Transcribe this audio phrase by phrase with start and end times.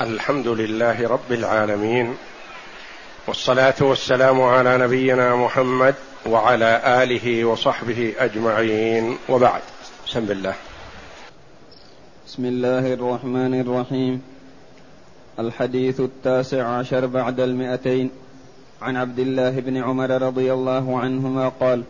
[0.00, 2.14] الحمد لله رب العالمين
[3.26, 5.94] والصلاة والسلام على نبينا محمد
[6.26, 9.16] وعلى آله وصحبه أجمعين.
[9.28, 9.60] وبعد
[10.06, 10.54] بسم الله.
[12.26, 14.22] بسم الله الرحمن الرحيم.
[15.38, 18.10] الحديث التاسع عشر بعد المئتين.
[18.82, 21.82] عن عبد الله بن عمر رضي الله عنهما قال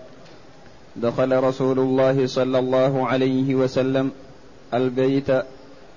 [0.97, 4.11] دخل رسول الله صلى الله عليه وسلم
[4.75, 5.31] البيت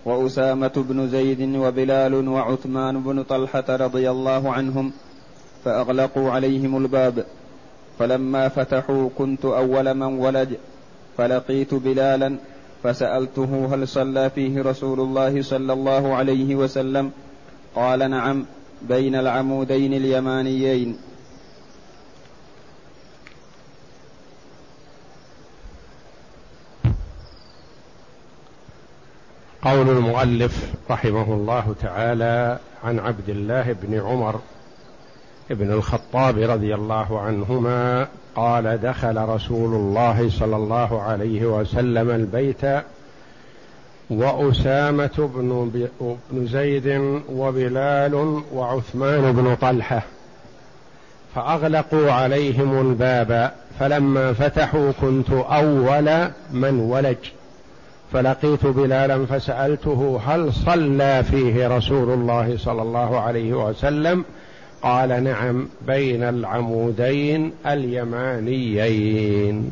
[0.08, 4.92] وأسامة بن زيد وبلال وعثمان بن طلحة رضي الله عنهم
[5.66, 7.26] فأغلقوا عليهم الباب.
[8.00, 10.54] فلما فتحوا كنت أول من ولج.
[11.18, 12.38] فلقيت بلالا
[12.84, 17.12] فسألته هل صلى فيه رسول الله صلى الله عليه وسلم.
[17.76, 18.46] قال نعم
[18.82, 20.98] بين العمودين اليمانيين.
[29.62, 34.40] قول المؤلف رحمه الله تعالى عن عبد الله بن عمر
[35.50, 42.84] بن الخطاب رضي الله عنهما قال دخل رسول الله صلى الله عليه وسلم البيت
[44.10, 45.72] وأسامة بن,
[46.32, 50.04] بن زيد وبلال وعثمان بن طلحة
[51.36, 57.18] فأغلقوا عليهم الباب فلما فتحوا كنت أول من ولج.
[58.14, 64.26] فلقيت بلالا فسألته هل صلى فيه رسول الله صلى الله عليه وسلم؟
[64.82, 69.72] قال نعم بين العمودين اليمانيين.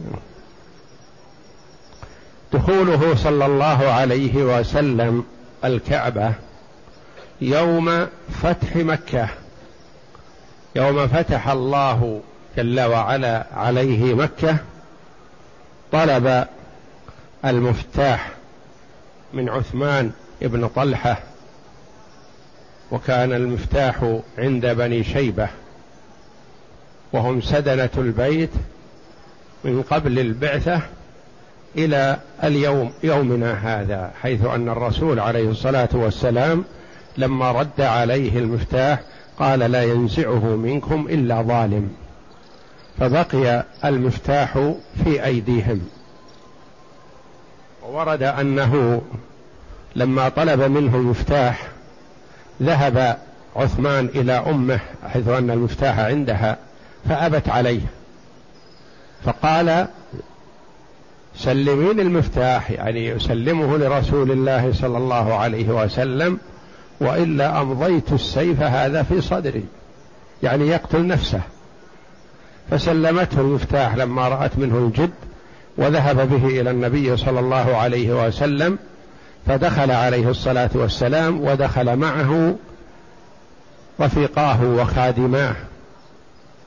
[2.54, 5.24] دخوله صلى الله عليه وسلم
[5.66, 6.34] الكعبة
[7.42, 8.08] يوم
[8.42, 9.30] فتح مكة.
[10.76, 12.22] يوم فتح الله
[12.58, 14.58] جل وعلا عليه مكة
[15.92, 16.46] طلب
[17.46, 18.32] المفتاح
[19.34, 21.20] من عثمان بن طلحة
[22.92, 25.48] وكان المفتاح عند بني شيبة
[27.14, 28.50] وهم سدنة البيت
[29.64, 30.82] من قبل البعثة
[31.78, 36.64] إلى اليوم يومنا هذا حيث أن الرسول عليه الصلاة والسلام
[37.18, 39.00] لما رد عليه المفتاح
[39.40, 41.90] قال لا ينزعه منكم إلا ظالم
[43.00, 44.74] فبقي المفتاح
[45.04, 45.82] في أيديهم.
[47.92, 49.02] ورد أنه
[49.96, 51.68] لما طلب منه المفتاح
[52.62, 53.18] ذهب
[53.56, 56.58] عثمان إلى أمه حيث أن المفتاح عندها
[57.10, 57.82] فأبت عليه.
[59.26, 59.88] فقال
[61.36, 66.40] سلمين المفتاح يعني يسلمه لرسول الله صلى الله عليه وسلم
[67.00, 69.66] وإلا أمضيت السيف هذا في صدري.
[70.44, 71.42] يعني يقتل نفسه.
[72.72, 75.12] فسلمته المفتاح لما رأت منه الجد
[75.78, 78.78] وذهب به إلى النبي صلى الله عليه وسلم
[79.48, 82.56] فدخل عليه الصلاة والسلام ودخل معه
[84.02, 85.56] رفيقاه وخادماه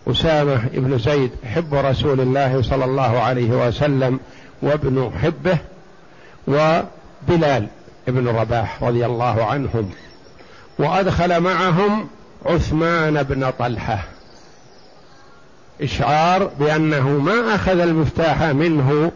[0.06, 4.20] أسامة بن زيد حب رسول الله صلى الله عليه وسلم
[4.62, 5.58] وابن حبه
[6.48, 7.66] وبلال
[8.06, 9.90] بن رباح رضي الله عنهم.
[10.78, 12.08] وأدخل معهم
[12.46, 14.04] عثمان بن طلحة.
[15.82, 19.12] إشعار بأنه ما أخذ المفتاح منه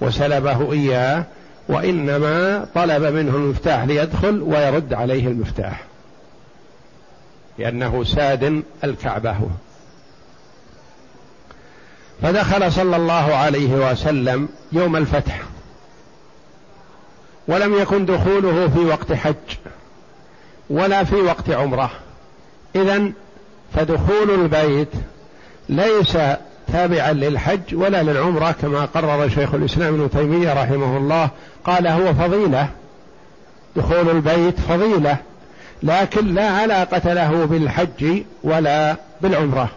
[0.00, 1.24] وسلبه إياه
[1.68, 5.84] وإنما طلب منه المفتاح ليدخل ويرد عليه المفتاح.
[7.58, 9.36] لأنه ساد الكعبة
[12.22, 15.40] فدخل صلى الله عليه وسلم يوم الفتح
[17.48, 19.56] ولم يكن دخوله في وقت حج
[20.70, 21.90] ولا في وقت عمرة.
[22.76, 23.12] إذا
[23.74, 24.88] فدخول البيت
[25.76, 26.18] ليس
[26.72, 31.30] تابعا للحج ولا للعمرة كما قرر شيخ الإسلام ابن تيمية رحمه الله.
[31.64, 32.68] قال هو فضيلة
[33.76, 35.16] دخول البيت فضيلة
[35.82, 39.68] لكن لا علاقة له بالحج ولا بالعمرة.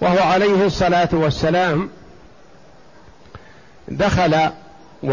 [0.00, 1.88] وهو عليه الصلاة والسلام
[3.88, 4.50] دخل
[5.02, 5.12] و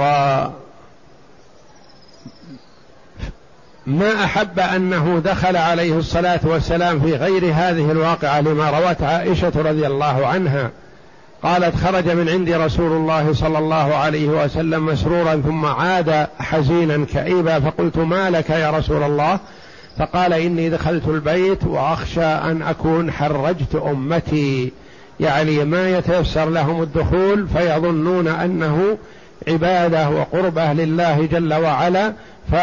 [3.87, 9.87] ما أحب أنه دخل عليه الصلاة والسلام في غير هذه الواقعة لما روت عائشة رضي
[9.87, 10.72] الله عنها.
[11.43, 17.59] قالت خرج من عندي رسول الله صلى الله عليه وسلم مسرورا ثم عاد حزينا كئيبا.
[17.59, 19.39] فقلت ما لك يا رسول الله؟
[19.99, 24.72] فقال إني دخلت البيت وأخشى أن أكون حرجت أمتي.
[25.19, 28.97] يعني ما يتيسر لهم الدخول فيظنون أنه
[29.47, 32.13] عبادة وقربة لله جل وعلا.
[32.51, 32.55] ف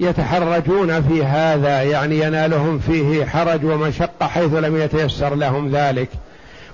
[0.00, 6.08] يتحرجون في هذا يعني ينالهم فيه حرج ومشقة حيث لم يتيسر لهم ذلك.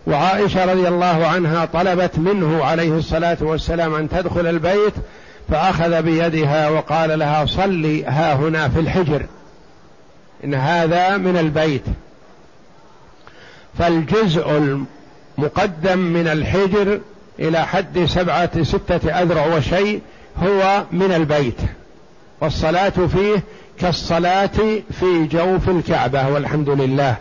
[0.07, 4.95] وعائشة رضي الله عنها طلبت منه عليه الصلاة والسلام أن تدخل البيت
[5.49, 9.23] فأخذ بيدها وقال لها صلي ها هنا في الحجر
[10.45, 11.85] إن هذا من البيت.
[13.79, 14.77] فالجزء
[15.39, 17.01] المقدم من الحجر
[17.39, 20.01] إلى حد سبعة ستة أذرع وشيء
[20.43, 21.59] هو من البيت.
[22.41, 23.43] والصلاة فيه
[23.81, 27.17] كالصلاة في جوف الكعبة والحمد لله.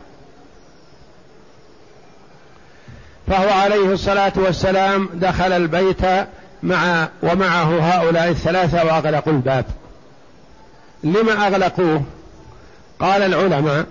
[3.27, 6.05] فهو عليه الصلاة والسلام دخل البيت
[6.63, 9.65] مع ومعه هؤلاء الثلاثة وأغلقوا الباب.
[11.03, 12.01] لما أغلقوه؟
[12.99, 13.85] قال العلماء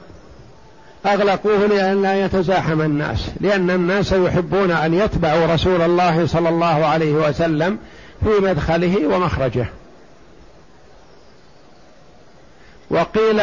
[1.07, 7.13] أغلقوه لأن لا يتزاحم الناس لأن الناس يحبون أن يتبعوا رسول الله صلى الله عليه
[7.13, 7.79] وسلم
[8.21, 9.67] في مدخله ومخرجه.
[12.95, 13.41] وقيل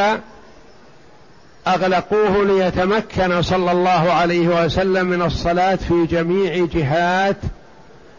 [1.68, 7.38] أغلقوه ليتمكن صلى الله عليه وسلم من الصلاة في جميع جهات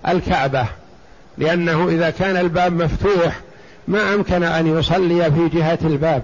[0.09, 0.67] الكعبة
[1.39, 3.41] لأنه إذا كان الباب مفتوح
[3.89, 6.23] ما أمكن أن يصلي في جهة الباب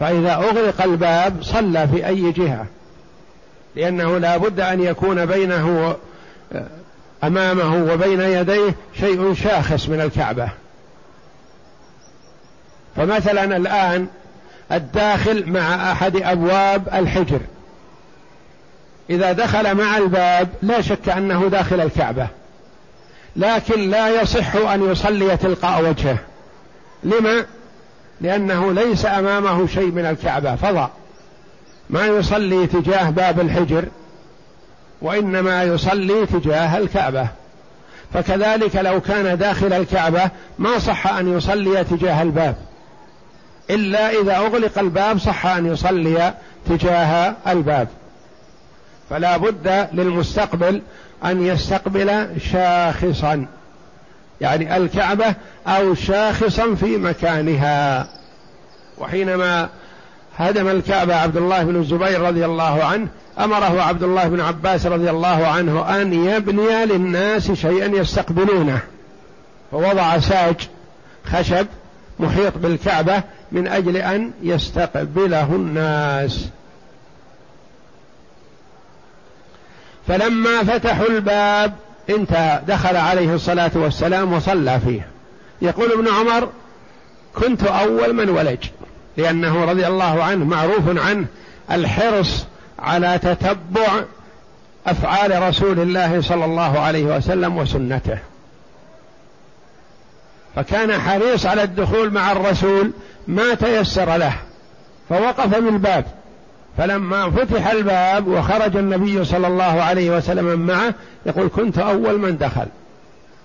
[0.00, 2.66] فإذا أغلق الباب صلى في أي جهة
[3.76, 5.96] لأنه لا بد أن يكون بينه
[7.24, 10.48] أمامه وبين يديه شيء شاخص من الكعبة.
[12.96, 14.06] فمثلا الآن
[14.72, 17.40] الداخل مع أحد أبواب الحجر.
[19.10, 22.28] إذا دخل مع الباب لا شك أنه داخل الكعبة
[23.36, 26.18] لكن لا يصح أن يصلي تلقاء وجهه.
[27.04, 27.44] لما؟
[28.20, 30.88] لأنه ليس أمامه شيء من الكعبة فضى
[31.90, 33.84] ما يصلي تجاه باب الحجر
[35.02, 37.28] وإنما يصلي تجاه الكعبة.
[38.14, 42.56] فكذلك لو كان داخل الكعبة ما صح أن يصلي تجاه الباب.
[43.70, 46.34] إلا إذا أغلق الباب صح أن يصلي
[46.68, 47.88] تجاه الباب.
[49.10, 50.82] فلا بد للمستقبل
[51.24, 53.46] أن يستقبل شاخصا.
[54.40, 55.34] يعني الكعبة
[55.66, 58.08] أو شاخصا في مكانها.
[58.98, 59.68] وحينما
[60.38, 63.08] هدم الكعبة عبد الله بن الزبير رضي الله عنه
[63.38, 68.80] أمره عبد الله بن عباس رضي الله عنه أن يبني للناس شيئا يستقبلونه.
[69.70, 70.68] فوضع ساج
[71.24, 71.66] خشب
[72.20, 73.22] محيط بالكعبة
[73.54, 76.48] من أجل أن يستقبله الناس.
[80.08, 81.72] فلما فتحوا الباب
[82.10, 85.08] انتهى دخل عليه الصلاة والسلام وصلى فيه.
[85.62, 86.48] يقول ابن عمر
[87.34, 88.58] كنت أول من ولج.
[89.16, 91.26] لأنه رضي الله عنه معروف عنه
[91.70, 92.46] الحرص
[92.78, 94.04] على تتبع
[94.86, 98.18] أفعال رسول الله صلى الله عليه وسلم وسنته.
[100.56, 102.90] فكان حريص على الدخول مع الرسول
[103.28, 104.34] ما تيسر له
[105.08, 106.04] فوقف بالباب.
[106.78, 110.94] فلما فتح الباب وخرج النبي صلى الله عليه وسلم معه
[111.26, 112.66] يقول كنت أول من دخل.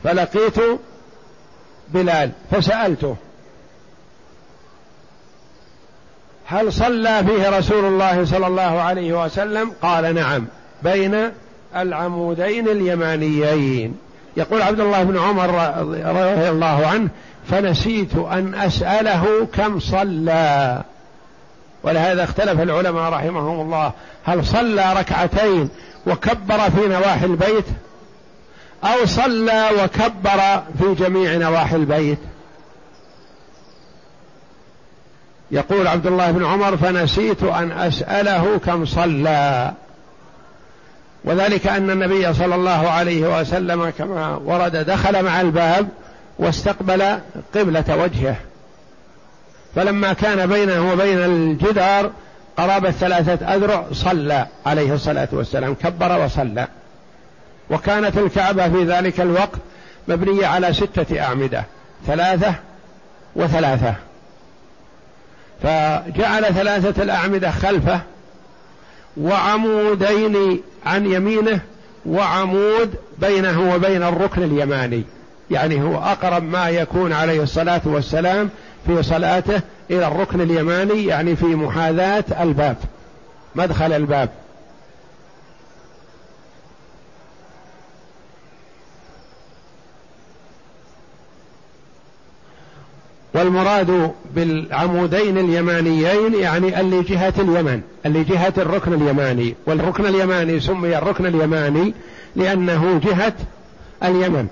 [0.03, 0.55] فلقيت
[1.89, 3.15] بلال فسألته
[6.45, 10.45] هل صلى فيه رسول الله صلى الله عليه وسلم؟ قال نعم
[10.83, 11.31] بين
[11.75, 13.97] العمودين اليمانيين.
[14.37, 15.49] يقول عبد الله بن عمر
[15.79, 17.09] رضي الله عنه
[17.49, 20.83] فنسيت أن أسأله كم صلى.
[21.83, 23.91] ولهذا اختلف العلماء رحمهم الله.
[24.25, 25.69] هل صلى ركعتين
[26.07, 27.65] وكبر في نواحي البيت؟
[28.83, 32.19] أو صلى وكبر في جميع نواحي البيت؟
[35.51, 39.73] يقول عبد الله بن عمر فنسيت أن أسأله كم صلى.
[41.23, 45.87] وذلك أن النبي صلى الله عليه وسلم كما ورد دخل مع الباب
[46.39, 47.19] واستقبل
[47.55, 48.35] قبلة وجهه.
[49.75, 52.11] فلما كان بينه وبين الجدار
[52.57, 56.67] قرابة ثلاثة أذرع صلى عليه الصلاة والسلام كبر وصلى.
[57.69, 59.59] وكانت الكعبة في ذلك الوقت
[60.07, 61.63] مبنية على ستة أعمدة
[62.07, 62.55] ثلاثة
[63.35, 63.95] وثلاثة.
[65.63, 68.01] فجعل ثلاثة الأعمدة خلفه
[69.17, 71.59] وعمودين عن يمينه
[72.05, 75.03] وعمود بينه وبين الركن اليماني.
[75.51, 78.49] يعني هو أقرب ما يكون عليه الصلاة والسلام
[78.87, 82.77] في صلاته إلى الركن اليماني يعني في محاذاة الباب
[83.55, 84.29] مدخل الباب.
[93.33, 99.55] والمراد بالعمودين اليمانيين يعني اللي جهة اليمن اللي جهة الركن اليماني.
[99.65, 101.93] والركن اليماني سمي الركن اليماني
[102.35, 103.33] لأنه جهة
[104.03, 104.47] اليمن.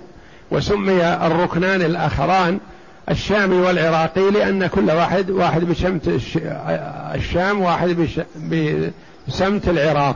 [0.51, 2.60] وسمي الركنان الآخران
[3.10, 6.22] الشامي والعراقي لأن كل واحد واحد بشمت
[7.16, 8.10] الشام واحد
[9.27, 10.16] بسمت العراق.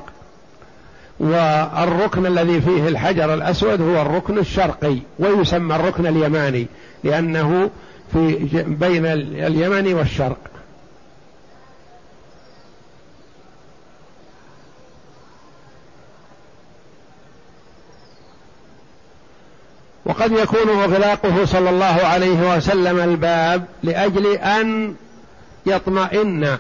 [1.20, 6.68] والركن الذي فيه الحجر الأسود هو الركن الشرقي ويسمى الركن اليماني
[7.04, 7.70] لأنه
[8.14, 8.36] في
[8.68, 10.51] بين اليمن والشرق.
[20.12, 24.96] وقد يكون إغلاقه صلى الله عليه وسلم الباب لأجل أن
[25.66, 26.58] يطمئن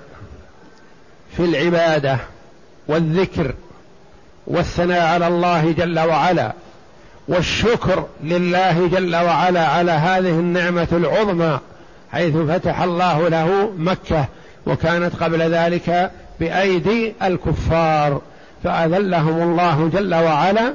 [1.38, 2.18] في العبادة
[2.88, 3.54] والذكر
[4.48, 6.54] والثناء على الله جل وعلا
[7.28, 11.60] والشكر لله جل وعلا على هذه النعمة العظمى
[12.12, 14.26] حيث فتح الله له مكة
[14.66, 18.22] وكانت قبل ذلك بأيدي الكفار
[18.64, 20.74] فأذلهم الله جل وعلا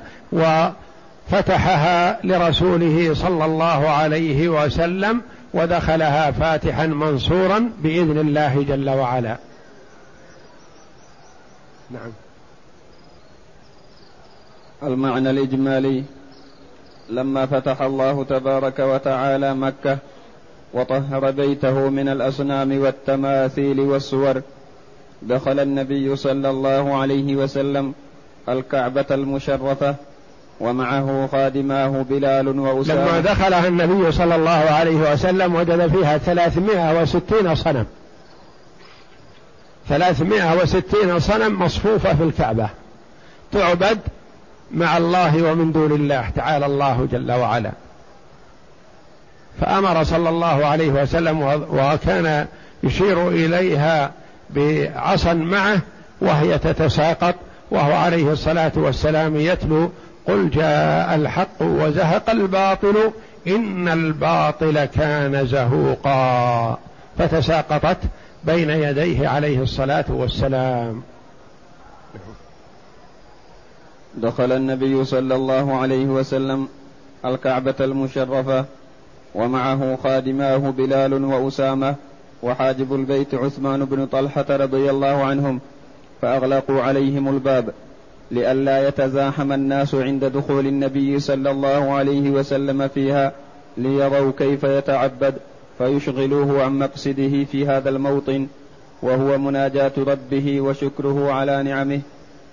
[1.32, 5.22] وفتحها لرسوله صلى الله عليه وسلم
[5.54, 9.36] ودخلها فاتحا منصورا بإذن الله جل وعلا.
[11.90, 12.12] نعم.
[14.82, 16.04] المعنى الإجمالي
[17.10, 19.98] لما فتح الله تبارك وتعالى مكة
[20.74, 24.42] وطهر بيته من الأصنام والتماثيل والصور
[25.22, 27.94] دخل النبي صلى الله عليه وسلم
[28.48, 29.94] الكعبة المشرفة
[30.60, 33.08] ومعه خادماه بلال وأسامة.
[33.08, 37.86] لما دخلها النبي صلى الله عليه وسلم وجد فيها ثلاثمائة وستين صنم.
[39.88, 42.68] ثلاثمائة وستين صنم مصفوفة في الكعبة.
[43.52, 43.98] تعبد
[44.74, 47.70] مع الله ومن دون الله تعالى الله جل وعلا.
[49.60, 52.46] فأمر صلى الله عليه وسلم وكان
[52.82, 54.12] يشير إليها
[54.50, 55.78] بعصا معه
[56.20, 57.34] وهي تتساقط
[57.70, 59.90] وهو عليه الصلاة والسلام يتلو
[60.26, 63.12] قل جاء الحق وزهق الباطل
[63.46, 66.78] إن الباطل كان زهوقا
[67.18, 67.98] فتساقطت
[68.44, 71.02] بين يديه عليه الصلاة والسلام.
[74.16, 76.68] دخل النبي صلى الله عليه وسلم
[77.24, 78.64] الكعبة المشرفة
[79.34, 81.94] ومعه خادماه بلال وأسامة
[82.42, 85.60] وحاجب البيت عثمان بن طلحة رضي الله عنهم
[86.22, 87.72] فأغلقوا عليهم الباب
[88.30, 93.32] لئلا يتزاحم الناس عند دخول النبي صلى الله عليه وسلم فيها
[93.76, 95.34] ليروا كيف يتعبد
[95.78, 98.46] فيشغلوه عن مقصده في هذا الموطن
[99.02, 102.00] وهو مناجاة ربه وشكره على نعمه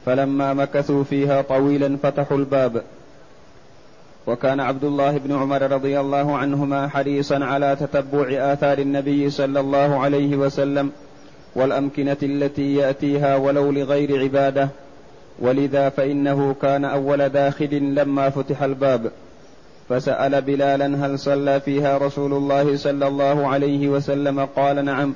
[0.05, 2.83] فلما مكثوا فيها طويلا فتحوا الباب.
[4.27, 9.99] وكان عبد الله بن عمر رضي الله عنهما حريصا على تتبع آثار النبي صلى الله
[9.99, 10.91] عليه وسلم
[11.55, 14.69] والأمكنة التي يأتيها ولو لغير عبادة.
[15.39, 19.11] ولذا فإنه كان أول داخل لما فتح الباب.
[19.89, 25.13] فسأل بلالا هل صلى فيها رسول الله صلى الله عليه وسلم؟ قال نعم.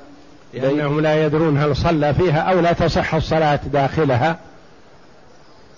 [0.54, 4.36] لأنهم لا يدرون هل صلى فيها أو لا تصح الصلاة داخلها.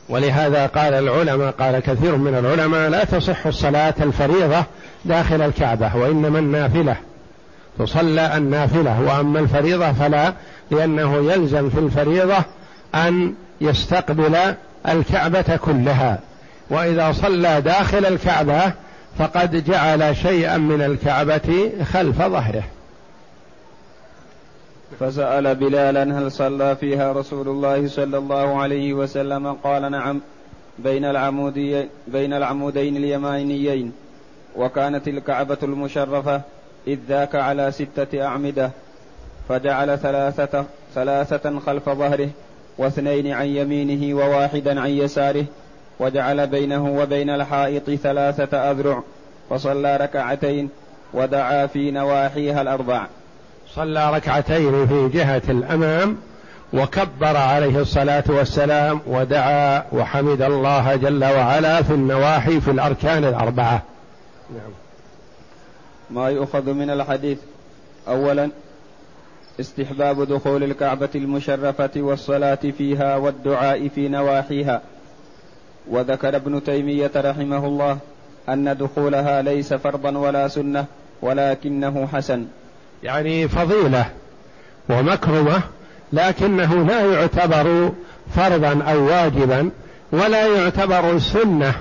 [0.08, 4.64] ولهذا قال العلماء قال كثير من العلماء لا تصح الصلاة الفريضة
[5.04, 6.96] داخل الكعبة وإنما النافلة.
[7.78, 10.32] تصلى النافلة وأما الفريضة فلا
[10.70, 12.44] لأنه يلزم في الفريضة
[12.94, 14.36] أن يستقبل
[14.88, 16.18] الكعبة كلها.
[16.70, 18.72] وإذا صلى داخل الكعبة
[19.18, 22.62] فقد جعل شيئا من الكعبة خلف ظهره.
[25.00, 30.20] فسأل بلالا هل صلى فيها رسول الله صلى الله عليه وسلم؟ قال نعم
[30.78, 33.92] بين العمودي بين العمودين اليمانيين.
[34.56, 36.42] وكانت الكعبة المشرفة
[36.86, 38.70] إذ ذاك على ستة أعمدة
[39.48, 42.28] فجعل ثلاثة ثلاثة خلف ظهره
[42.78, 45.44] واثنين عن يمينه وواحدا عن يساره
[46.00, 49.02] وجعل بينه وبين الحائط ثلاثة أذرع
[49.50, 50.68] فصلى ركعتين
[51.14, 53.06] ودعا في نواحيها الأربع
[53.74, 56.16] صلى ركعتين في جهة الأمام
[56.72, 63.82] وكبر عليه الصلاة والسلام ودعا وحمد الله جل وعلا في النواحي في الأركان الأربعة
[64.50, 64.70] نعم.
[66.10, 67.38] ما يؤخذ من الحديث.
[68.08, 68.50] أولا
[69.60, 74.82] استحباب دخول الكعبة المشرفة والصلاة فيها والدعاء في نواحيها.
[75.90, 77.98] وذكر ابن تيمية رحمه الله
[78.48, 80.84] أن دخولها ليس فرضا ولا سنة
[81.22, 82.46] ولكنه حسن.
[83.02, 84.10] يعني فضيلة
[84.88, 85.62] ومكرمة
[86.12, 87.92] لكنه لا يعتبر
[88.36, 89.70] فرضا أو واجبا
[90.12, 91.74] ولا يعتبر سنة.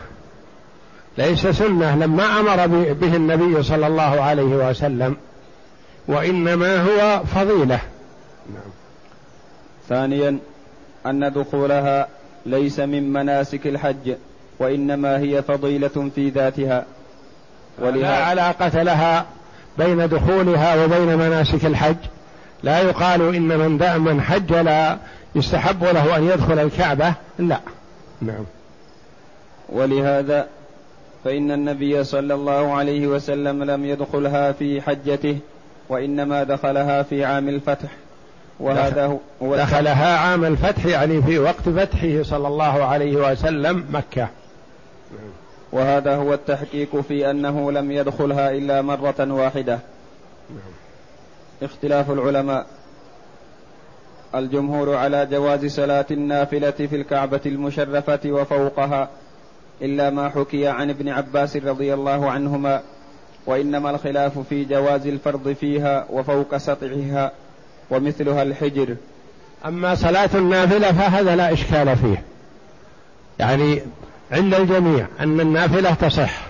[1.18, 5.16] ليس سنة لما أمر به النبي صلى الله عليه وسلم
[6.08, 7.80] وإنما هو فضيلة.
[8.54, 8.72] نعم.
[9.90, 10.38] ثانيا
[11.06, 12.08] أن دخولها
[12.46, 14.16] ليس من مناسك الحج
[14.60, 16.86] وإنما هي فضيلة في ذاتها.
[17.82, 19.26] لا علاقة لها
[19.78, 21.98] بين دخولها وبين مناسك الحج.
[22.64, 24.98] لا يقال إن من دام من حج لا
[25.36, 27.60] يستحب له أن يدخل الكعبة لا.
[28.22, 28.46] نعم.
[29.70, 30.48] ولهذا
[31.24, 35.38] فإن النبي صلى الله عليه وسلم لم يدخلها في حجته
[35.90, 37.90] وإنما دخلها في عام الفتح.
[38.60, 44.28] وهذا هو دخلها عام الفتح يعني في وقت فتحه صلى الله عليه وسلم مكة.
[45.72, 49.80] وهذا هو التحقيق في أنه لم يدخلها إلا مرة واحدة.
[51.64, 52.66] اختلاف العلماء.
[54.36, 59.10] الجمهور على جواز صلاة النافلة في الكعبة المشرفة وفوقها.
[59.82, 62.82] إلا ما حكي عن ابن عباس رضي الله عنهما
[63.46, 67.32] وإنما الخلاف في جواز الفرض فيها وفوق سطحها
[67.90, 68.96] ومثلها الحجر.
[69.66, 72.24] أما صلاة النافلة فهذا لا إشكال فيه.
[73.40, 73.82] يعني
[74.32, 76.42] عند الجميع أن النافلة تصح.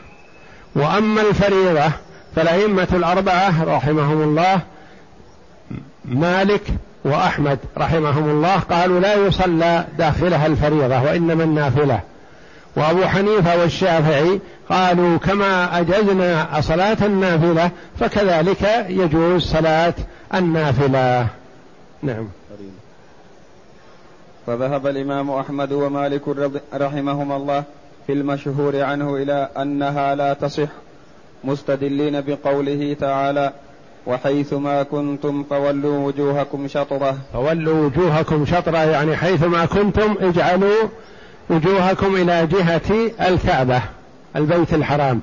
[0.76, 1.92] وأما الفريضة
[2.36, 4.62] فالأئمة الأربعة رحمهم الله
[6.06, 6.62] مالك
[7.04, 12.02] وأحمد رحمهم الله قالوا لا يصلى داخلها الفريضة وإنما النافلة.
[12.76, 19.94] وأبو حنيفة والشافعي قالوا كما أجزنا صلاة النافلة فكذلك يجوز صلاة
[20.34, 21.28] النافلة.
[22.04, 22.28] نعم.
[24.48, 26.22] فذهب الإمام أحمد ومالك
[26.74, 27.64] رحمهما الله
[28.08, 30.68] في المشهور عنه إلى أنها لا تصح
[31.44, 33.54] مستدلين بقوله تعالى
[34.08, 37.18] وحيثما كنتم فولوا وجوهكم شطرة.
[37.34, 40.88] فولوا وجوهكم شطرة يعني حيثما كنتم اجعلوا
[41.50, 43.82] وجوهكم إلى جهة الكعبة
[44.36, 45.22] البيت الحرام.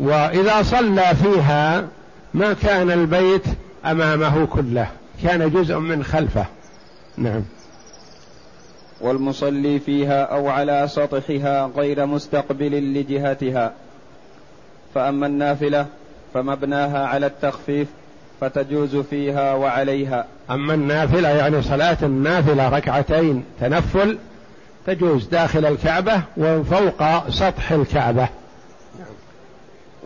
[0.00, 1.88] وإذا صلى فيها
[2.34, 3.44] ما كان البيت
[3.86, 4.86] أمامه كله
[5.22, 6.44] كان جزء من خلفه.
[7.16, 7.42] نعم.
[9.00, 13.72] والمصلي فيها أو على سطحها غير مستقبل لجهتها.
[14.94, 15.86] فأما النافلة
[16.34, 17.88] فمبناها على التخفيف
[18.40, 20.26] فتجوز فيها وعليها.
[20.50, 24.18] أما النافلة يعني صلاة النافلة ركعتين تنفل
[24.86, 28.28] تجوز داخل الكعبة وفوق سطح الكعبة.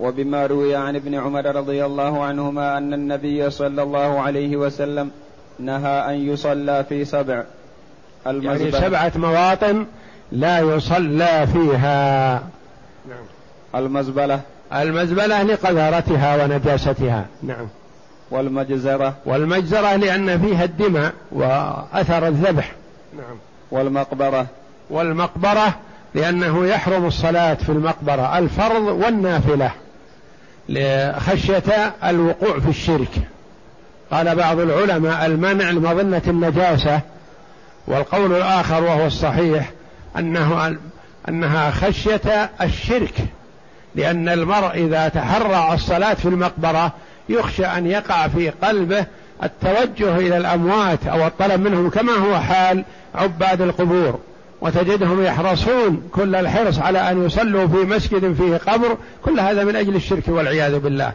[0.00, 5.10] وبما روي عن ابن عمر رضي الله عنهما أن النبي صلى الله عليه وسلم
[5.58, 7.44] نهى أن يصلى في سبع.
[8.26, 9.86] يعني سبعة مواطن
[10.32, 12.34] لا يصلى فيها.
[13.08, 13.24] نعم.
[13.74, 14.40] المزبلة
[14.72, 17.26] المزبلة لقذارتها ونجاستها.
[17.42, 17.66] نعم.
[18.30, 19.14] والمجزرة.
[19.26, 22.72] والمجزرة لأن فيها الدماء وأثر الذبح.
[23.16, 23.36] نعم.
[23.70, 24.46] والمقبرة.
[24.90, 25.74] والمقبرة
[26.14, 29.70] لأنه يحرم الصلاة في المقبرة الفرض والنافلة
[30.68, 33.10] لخشية الوقوع في الشرك.
[34.10, 37.00] قال بعض العلماء المنع لمظنة النجاسة
[37.86, 39.70] والقول الآخر وهو الصحيح
[40.18, 40.76] أنه
[41.28, 43.14] أنها خشية الشرك
[43.94, 46.92] لأن المرء إذا تحرى الصلاة في المقبرة
[47.28, 49.06] يخشى أن يقع في قلبه
[49.42, 54.18] التوجه إلى الأموات أو الطلب منهم كما هو حال عباد القبور.
[54.64, 59.96] وتجدهم يحرصون كل الحرص على أن يصلوا في مسجد فيه قبر كل هذا من أجل
[59.96, 61.12] الشرك والعياذ بالله.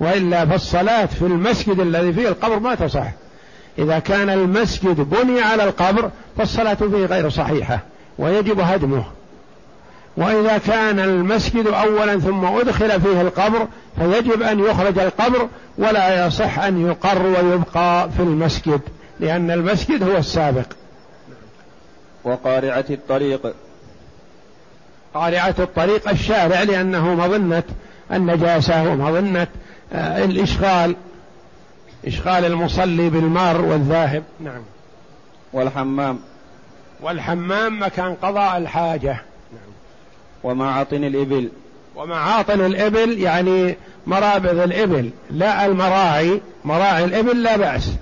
[0.00, 3.06] وإلا فالصلاة في المسجد الذي فيه القبر ما تصح.
[3.78, 7.80] إذا كان المسجد بني على القبر فالصلاة فيه غير صحيحة
[8.18, 9.04] ويجب هدمه.
[10.16, 13.66] وإذا كان المسجد أولا ثم أدخل فيه القبر
[13.98, 18.80] فيجب أن يخرج القبر ولا يصح أن يقر ويبقى في المسجد
[19.20, 20.66] لأن المسجد هو السابق.
[22.24, 23.54] وقارعة الطريق.
[25.14, 27.62] قارعة الطريق الشارع لأنه مظنة
[28.12, 29.46] النجاسة ومظنة
[29.92, 30.96] آه، الإشغال
[32.06, 34.22] إشغال المصلي بالمار والذاهب.
[34.40, 34.62] نعم.
[35.52, 36.20] والحمام.
[37.00, 39.12] والحمام مكان قضاء الحاجة.
[39.52, 39.72] نعم.
[40.44, 41.48] ومعاطن الإبل.
[41.96, 45.10] ومعاطن الإبل يعني مرابض الإبل.
[45.30, 47.92] لا المراعي مراعي الإبل لا بأس.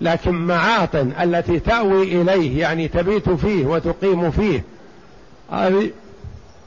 [0.00, 4.64] لكن معاطن التي تأوي إليه يعني تبيت فيه وتقيم فيه
[5.52, 5.90] هذه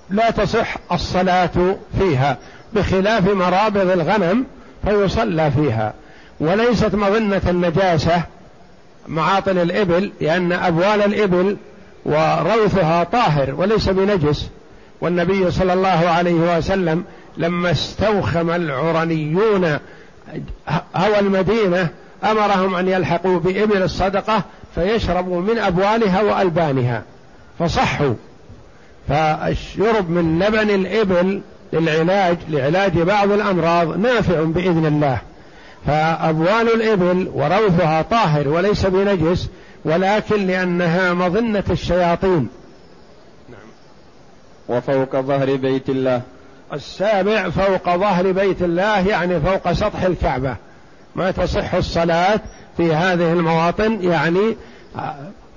[0.10, 2.38] لا تصح الصلاة فيها
[2.74, 4.46] بخلاف مرابض الغنم
[4.86, 5.94] فيصلى فيها.
[6.40, 8.24] وليست مظنة النجاسة
[9.08, 11.58] معاطن الإبل لأن أبوال الإبل
[12.06, 14.50] وروثها طاهر وليس بنجس.
[15.02, 17.04] والنبي صلى الله عليه وسلم
[17.38, 19.80] لما استوخم العرنيون
[20.96, 21.90] هوى المدينة
[22.24, 24.44] أمرهم أن يلحقوا بإبل الصدقة
[24.76, 27.04] فيشربوا من أبوالها وألبانها
[27.60, 28.14] فصحوا.
[29.08, 31.42] فالشرب من لبن الإبل
[31.74, 35.22] للعلاج لعلاج بعض الأمراض نافع بإذن الله.
[35.88, 39.50] فأبوال الإبل وروثها طاهر وليس بنجس
[39.86, 42.50] ولكن لأنها مظنة الشياطين.
[43.50, 43.60] نعم.
[44.78, 46.22] وفوق ظهر بيت الله.
[46.74, 50.56] السابع فوق ظهر بيت الله يعني فوق سطح الكعبة.
[51.18, 52.40] ما تصح الصلاة
[52.78, 54.58] في هذه المواطن يعني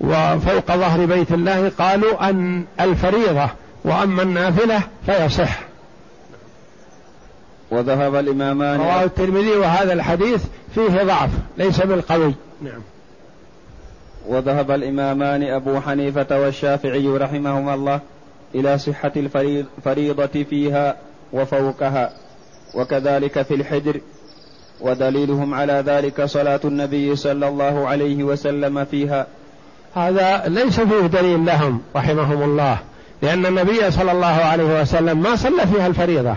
[0.01, 3.49] وفوق ظهر بيت الله قالوا أن الفريضة
[3.85, 5.59] وأما النافلة فيصح.
[7.71, 10.45] وذهب الإمامان رواه الترمذي وهذا الحديث
[10.75, 12.35] فيه ضعف ليس بالقوي.
[12.63, 12.83] نعم.
[14.29, 18.01] وذهب الإمامان أبو حنيفة والشافعي رحمهما الله
[18.55, 20.97] إلى صحة الفريضة فيها
[21.33, 22.13] وفوقها
[22.75, 24.01] وكذلك في الحجر
[24.81, 29.27] ودليلهم على ذلك صلاة النبي صلى الله عليه وسلم فيها.
[29.95, 32.79] هذا ليس فيه دليل لهم رحمهم الله
[33.23, 36.35] لأن النبي صلى الله عليه وسلم ما صلى فيها الفريضة.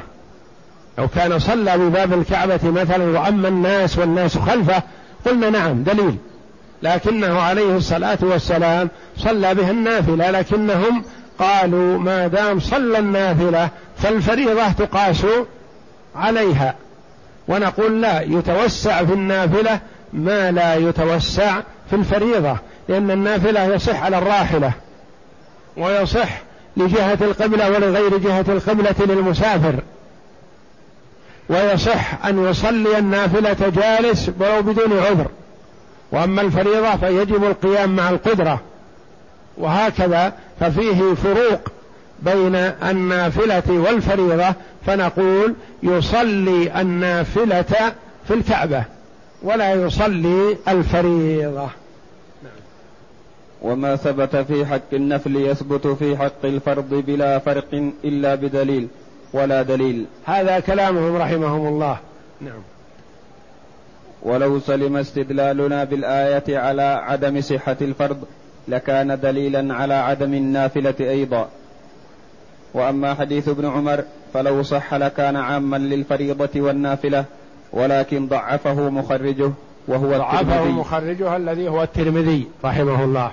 [0.97, 4.83] لو كان صلى بباب الكعبة مثلا وأما الناس والناس خلفه
[5.25, 6.15] قلنا نعم دليل.
[6.83, 11.03] لكنه عليه الصلاة والسلام صلى بها النافلة لكنهم
[11.39, 15.25] قالوا ما دام صلى النافلة فالفريضة تقاس
[16.15, 16.75] عليها.
[17.47, 19.79] ونقول لا يتوسع في النافلة
[20.13, 22.57] ما لا يتوسع في الفريضة
[22.89, 24.71] لأن النافلة يصح على الراحلة
[25.77, 26.41] ويصح
[26.77, 29.75] لجهة القبلة ولغير جهة القبلة للمسافر
[31.49, 35.27] ويصح أن يصلي النافلة جالس ولو بدون عذر
[36.11, 38.61] وأما الفريضة فيجب القيام مع القدرة
[39.57, 41.59] وهكذا ففيه فروق
[42.19, 44.53] بين النافلة والفريضة
[44.85, 47.93] فنقول يصلي النافلة
[48.27, 48.83] في الكعبة
[49.43, 51.69] ولا يصلي الفريضة.
[53.61, 58.87] وما ثبت في حق النفل يثبت في حق الفرض بلا فرق إلا بدليل
[59.33, 60.05] ولا دليل.
[60.25, 61.97] هذا كلامهم رحمهم الله.
[62.41, 62.61] نعم.
[64.21, 68.23] ولو سلم استدلالنا بالآية على عدم صحة الفرض
[68.67, 71.49] لكان دليلا على عدم النافلة أيضا.
[72.73, 77.25] وأما حديث ابن عمر فلو صح لكان عاما للفريضة والنافلة
[77.73, 79.51] ولكن ضعفه مخرجه
[79.87, 83.31] وهو ضعفه مخرجه الذي هو الترمذي رحمه الله.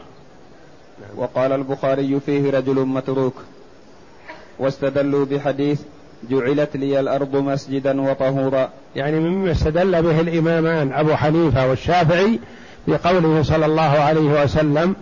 [1.17, 3.35] وقال البخاري فيه رجل متروك.
[4.59, 5.81] واستدلوا بحديث
[6.31, 8.69] جعلت لي الأرض مسجدا وطهورا.
[8.97, 12.41] يعني مما استدل به الإمامان أبو حنيفة والشافعي
[12.89, 14.95] بقوله صلى الله عليه وسلم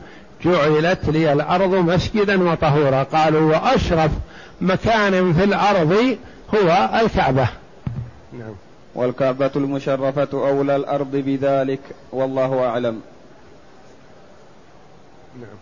[0.44, 3.03] جعلت لي الأرض مسجدا وطهورا.
[3.03, 4.11] قالوا وأشرف
[4.61, 6.16] مكان في الأرض
[6.55, 7.48] هو الكعبة.
[8.33, 8.55] نعم.
[8.94, 11.81] والكعبة المشرفة أولى الأرض بذلك
[12.12, 13.01] والله أعلم.
[15.40, 15.59] نعم.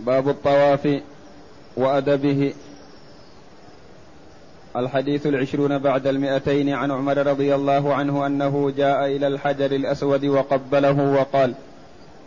[0.00, 1.00] باب الطواف
[1.76, 2.54] وأدبه.
[4.76, 11.02] الحديث العشرون بعد المئتين عن عمر رضي الله عنه أنه جاء إلى الحجر الأسود وقبله
[11.02, 11.54] وقال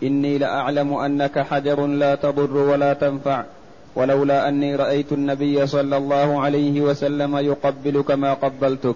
[0.04, 3.44] إني لأعلم أنك حجر لا تضر ولا تنفع
[3.96, 8.96] ولولا أني رأيت النبي صلى الله عليه وسلم يقبلك ما قبلتك.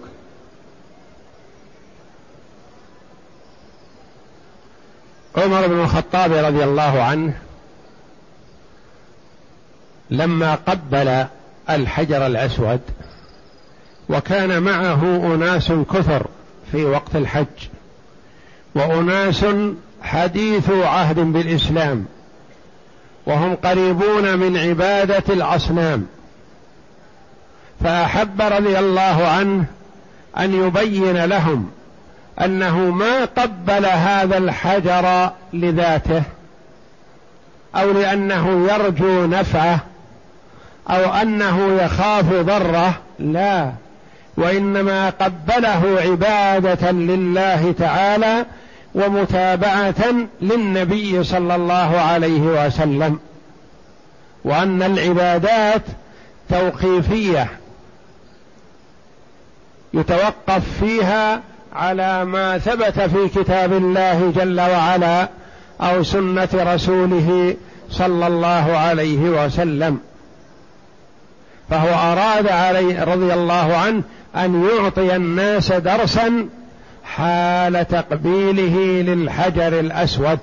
[5.36, 7.38] عمر بن الخطاب رضي الله عنه
[10.10, 11.24] لما قبل
[11.70, 12.80] الحجر الأسود
[14.08, 16.26] وكان معه أناس كثر
[16.72, 17.68] في وقت الحج
[18.74, 19.44] وأناس
[20.02, 22.04] حديث عهد بالإسلام
[23.26, 26.06] وهم قريبون من عبادة الأصنام.
[27.84, 29.64] فأحب رضي الله عنه
[30.38, 31.70] أن يبين لهم
[32.40, 36.22] أنه ما قبل هذا الحجر لذاته
[37.76, 39.80] أو لأنه يرجو نفعه
[40.90, 43.72] أو أنه يخاف ضره لا.
[44.36, 48.46] وإنما قبله عبادة لله تعالى
[48.94, 53.18] ومتابعة للنبي صلى الله عليه وسلم
[54.44, 55.82] وأن العبادات
[56.48, 57.50] توقيفية
[59.94, 61.40] يتوقف فيها
[61.72, 65.28] على ما ثبت في كتاب الله جل وعلا
[65.80, 67.56] أو سنة رسوله
[67.90, 69.98] صلى الله عليه وسلم.
[71.70, 74.02] فهو أراد عليه رضي الله عنه
[74.36, 76.48] أن يعطي الناس درسا
[77.16, 80.38] حال تقبيله للحجر الأسود.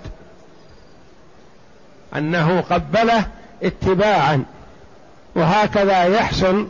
[2.15, 3.25] أنه قبله
[3.63, 4.43] اتباعا.
[5.35, 6.67] وهكذا يحسن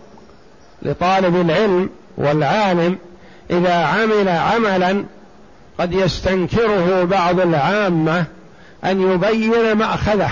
[0.81, 2.97] لطالب العلم والعالم
[3.51, 5.03] إذا عمل عملا
[5.79, 8.25] قد يستنكره بعض العامة
[8.85, 10.31] أن يبين مأخذه.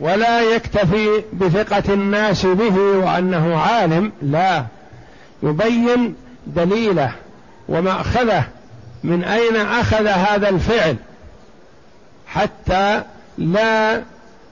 [0.00, 4.64] ولا يكتفي بثقة الناس به وأنه عالم لا.
[5.42, 6.14] يبين
[6.46, 7.12] دليله.
[7.70, 8.44] ومأخذه
[9.04, 10.96] من أين أخذ هذا الفعل
[12.26, 13.02] حتى
[13.38, 14.02] لا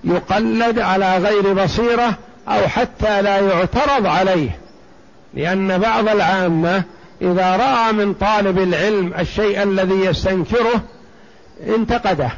[0.04, 2.14] يقلد على غير بصيرة
[2.48, 4.58] أو حتى لا يعترض عليه؟
[5.34, 6.82] لأن بعض العامة
[7.22, 10.80] إذا رأى من طالب العلم الشيء الذي يستنكره
[11.66, 12.30] انتقده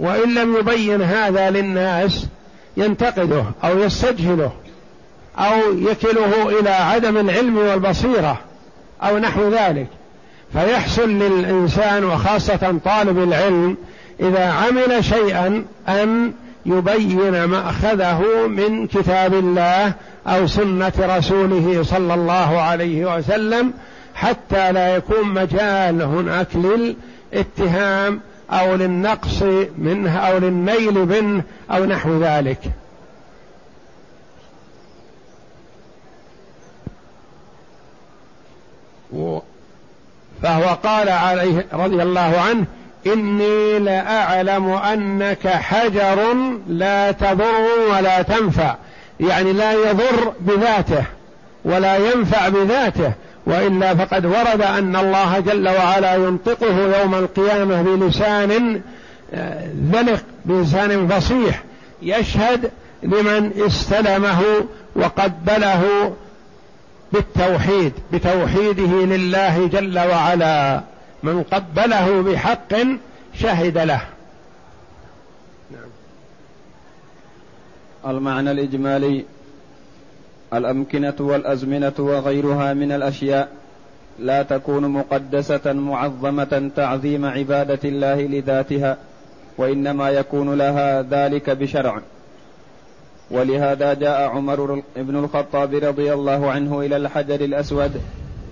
[0.00, 2.26] وإن لم يبين هذا للناس
[2.76, 4.52] ينتقده أو يستجهله
[5.38, 8.38] أو يكله إلى عدم العلم والبصيرة.
[9.02, 9.86] أو نحو ذلك.
[10.52, 13.76] فيحسن للإنسان وخاصة طالب العلم
[14.20, 16.32] إذا عمل شيئا أن
[16.66, 19.92] يبين مأخذه من كتاب الله
[20.26, 23.72] أو سنة رسوله صلى الله عليه وسلم
[24.14, 29.42] حتى لا يكون مجال هناك للاتهام أو للنقص
[29.78, 32.58] منه أو للنيل منه أو نحو ذلك.
[40.42, 42.64] فهو قال عليه رضي الله عنه
[43.06, 46.34] إني لأعلم أنك حجر
[46.68, 48.74] لا تضر ولا تنفع.
[49.20, 51.04] يعني لا يضر بذاته
[51.64, 53.12] ولا ينفع بذاته
[53.46, 58.80] وإلا فقد ورد أن الله جل وعلا ينطقه يوم القيامة بلسان
[59.92, 61.62] ذلق آه، بلسان فصيح
[62.02, 62.70] يشهد
[63.02, 64.42] لمن استلمه
[64.96, 66.12] وقبله
[67.12, 70.80] بالتوحيد بتوحيده لله جل وعلا.
[71.22, 72.74] من قبله بحق
[73.34, 74.00] شهد له.
[75.70, 75.90] نعم.
[78.06, 79.24] المعنى الإجمالي
[80.54, 83.48] الأمكنة والأزمنة وغيرها من الأشياء
[84.18, 88.96] لا تكون مقدسة معظمة تعظيم عبادة الله لذاتها
[89.58, 92.00] وإنما يكون لها ذلك بشرع.
[93.30, 98.00] ولهذا جاء عمر بن الخطاب رضي الله عنه إلى الحجر الأسود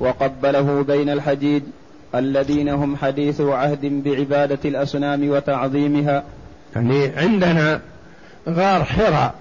[0.01, 1.62] وقبله بين الحديد
[2.14, 6.23] الذين هم حديث عهد بعبادة الأصنام وتعظيمها.
[6.77, 7.81] يعني عندنا
[8.49, 9.35] غار حراء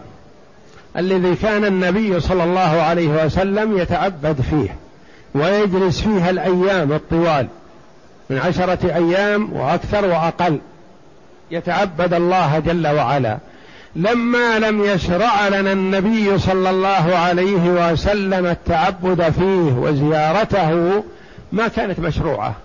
[0.97, 4.76] الذي كان النبي صلى الله عليه وسلم يتعبد فيه
[5.36, 7.47] ويجلس فيها الأيام الطوال
[8.30, 10.60] من عشرة أيام وأكثر وأقل.
[11.52, 13.38] يتعبد الله جل وعلا.
[13.95, 21.04] لما لم يشرع لنا النبي صلى الله عليه وسلم التعبد فيه وزيارته
[21.52, 22.56] ما كانت مشروعة.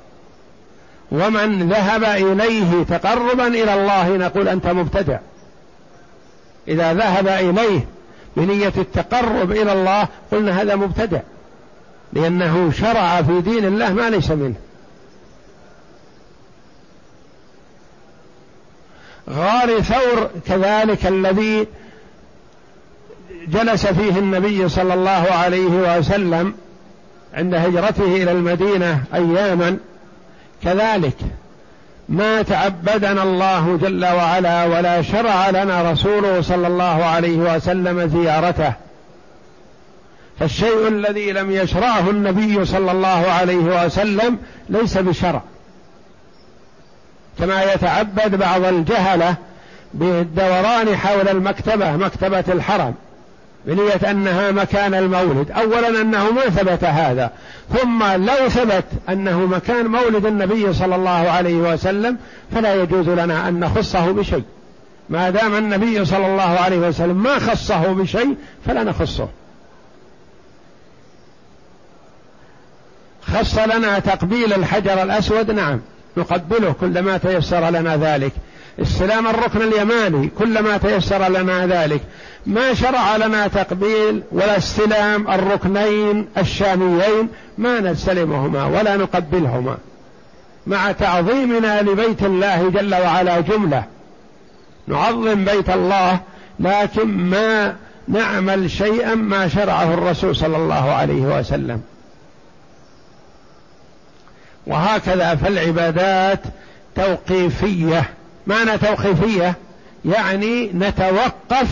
[1.13, 5.19] ومن ذهب إليه تقربا إلى الله نقول أنت مبتدع.
[6.69, 7.81] إذا ذهب إليه
[8.37, 11.21] بنية التقرب إلى الله قلنا هذا مبتدع.
[12.13, 14.55] لأنه شرع في دين الله ما ليس منه.
[19.31, 21.67] غار ثور كذلك الذي
[23.49, 26.55] جلس فيه النبي صلى الله عليه وسلم
[27.35, 29.77] عند هجرته إلى المدينة أياما.
[30.65, 31.17] كذلك
[32.09, 38.73] ما تعبدنا الله جل وعلا ولا شرع لنا رسوله صلى الله عليه وسلم زيارته.
[40.39, 45.43] فالشيء الذي لم يشرعه النبي صلى الله عليه وسلم ليس بشرع.
[47.39, 49.35] كما يتعبد بعض الجهلة
[49.95, 52.95] بالدوران حول المكتبة مكتبة الحرم
[53.67, 55.51] بنية أنها مكان المولد.
[55.51, 57.31] أولا أنه ما ثبت هذا
[57.75, 62.17] ثم لو ثبت أنه مكان مولد النبي صلى الله عليه وسلم
[62.55, 64.45] فلا يجوز لنا أن نخصه بشيء.
[65.11, 69.29] ما دام النبي صلى الله عليه وسلم ما خصه بشيء فلا نخصه.
[73.23, 75.81] خص لنا تقبيل الحجر الأسود؟ نعم.
[76.17, 78.33] نقبله كلما تيسر لنا ذلك.
[78.83, 82.01] استلام الركن اليماني كلما تيسر لنا ذلك.
[82.47, 89.77] ما شرع لنا تقبيل ولا استلام الركنين الشاميين ما نستلمهما ولا نقبلهما.
[90.67, 93.85] مع تعظيمنا لبيت الله جل وعلا جملة.
[94.87, 96.21] نعظم بيت الله
[96.61, 97.77] لكن ما
[98.09, 101.81] نعمل شيئا ما شرعه الرسول صلى الله عليه وسلم.
[104.67, 106.41] وهكذا فالعبادات
[106.97, 108.11] توقيفية.
[108.47, 109.55] معنى توقيفية
[110.05, 111.69] يعني نتوقف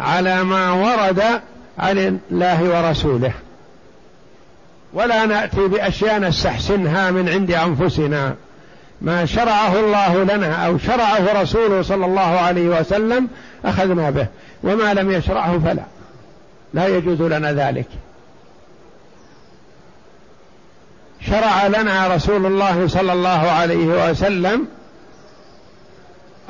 [0.00, 1.22] على ما ورد
[1.78, 3.32] عن الله ورسوله.
[4.92, 8.34] ولا نأتي بأشياء نستحسنها من عند أنفسنا.
[9.00, 13.28] ما شرعه الله لنا أو شرعه رسوله صلى الله عليه وسلم
[13.64, 14.26] أخذنا به.
[14.62, 15.82] وما لم يشرعه فلا.
[16.74, 17.86] لا يجوز لنا ذلك.
[21.26, 24.66] شرع لنا رسول الله صلى الله عليه وسلم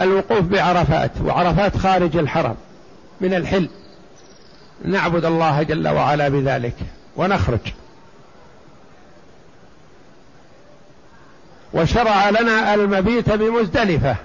[0.00, 2.54] الوقوف بعرفات وعرفات خارج الحرم
[3.20, 3.68] من الحل.
[4.84, 6.76] نعبد الله جل وعلا بذلك
[7.16, 7.72] ونخرج.
[11.74, 14.16] وشرع لنا المبيت بمزدلفة.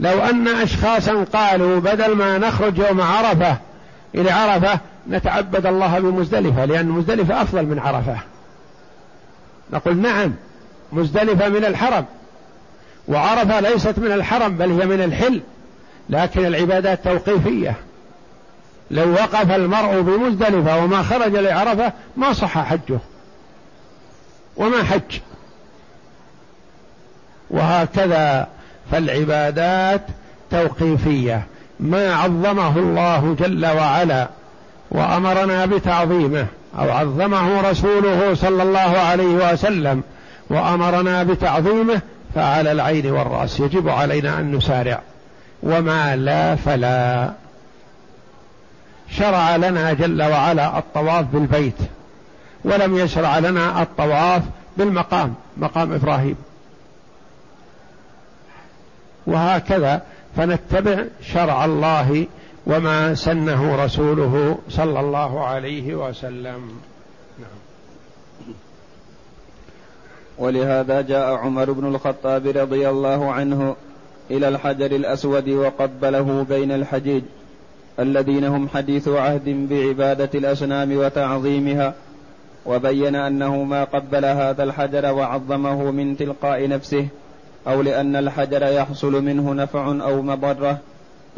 [0.00, 3.56] لو أن اشخاصا قالوا بدل ما نخرج يوم عرفة
[4.14, 4.80] إلى عرفة
[5.10, 8.16] نتعبد الله بمزدلفة لأن مزدلفة أفضل من عرفة.
[9.72, 10.34] نقول نعم
[10.92, 12.04] مزدلفة من الحرم
[13.08, 15.40] وعرفة ليست من الحرم بل هي من الحل
[16.10, 17.74] لكن العبادات توقيفية.
[18.90, 22.98] لو وقف المرء بمزدلفة وما خرج لعرفة ما صح حجه
[24.56, 25.20] وما حج.
[27.50, 28.48] وهكذا
[28.92, 30.02] فالعبادات
[30.50, 31.46] توقيفية.
[31.80, 34.28] ما عظمه الله جل وعلا
[34.90, 36.46] وأمرنا بتعظيمه.
[36.78, 40.02] أو عظمه رسوله صلى الله عليه وسلم
[40.50, 42.00] وأمرنا بتعظيمه
[42.34, 43.60] فعلى العين والرأس.
[43.60, 45.00] يجب علينا أن نسارع.
[45.62, 47.32] وما لا فلا.
[49.10, 51.78] شرع لنا جل وعلا الطواف بالبيت
[52.64, 54.42] ولم يشرع لنا الطواف
[54.76, 56.36] بالمقام مقام إبراهيم.
[59.26, 60.02] وهكذا
[60.36, 62.26] فنتبع شرع الله
[62.68, 66.60] وما سنه رسوله صلى الله عليه وسلم.
[67.38, 67.58] نعم.
[70.38, 73.76] ولهذا جاء عمر بن الخطاب رضي الله عنه
[74.30, 77.22] إلى الحجر الأسود وقبله بين الحجيج
[78.00, 81.94] الذين هم حديث عهد بعبادة الأصنام وتعظيمها
[82.66, 87.08] وبين أنه ما قبل هذا الحجر وعظمه من تلقاء نفسه
[87.68, 90.78] أو لأن الحجر يحصل منه نفع أو مضرة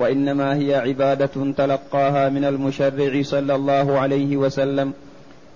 [0.00, 4.92] وإنما هي عبادة تلقاها من المشرع صلى الله عليه وسلم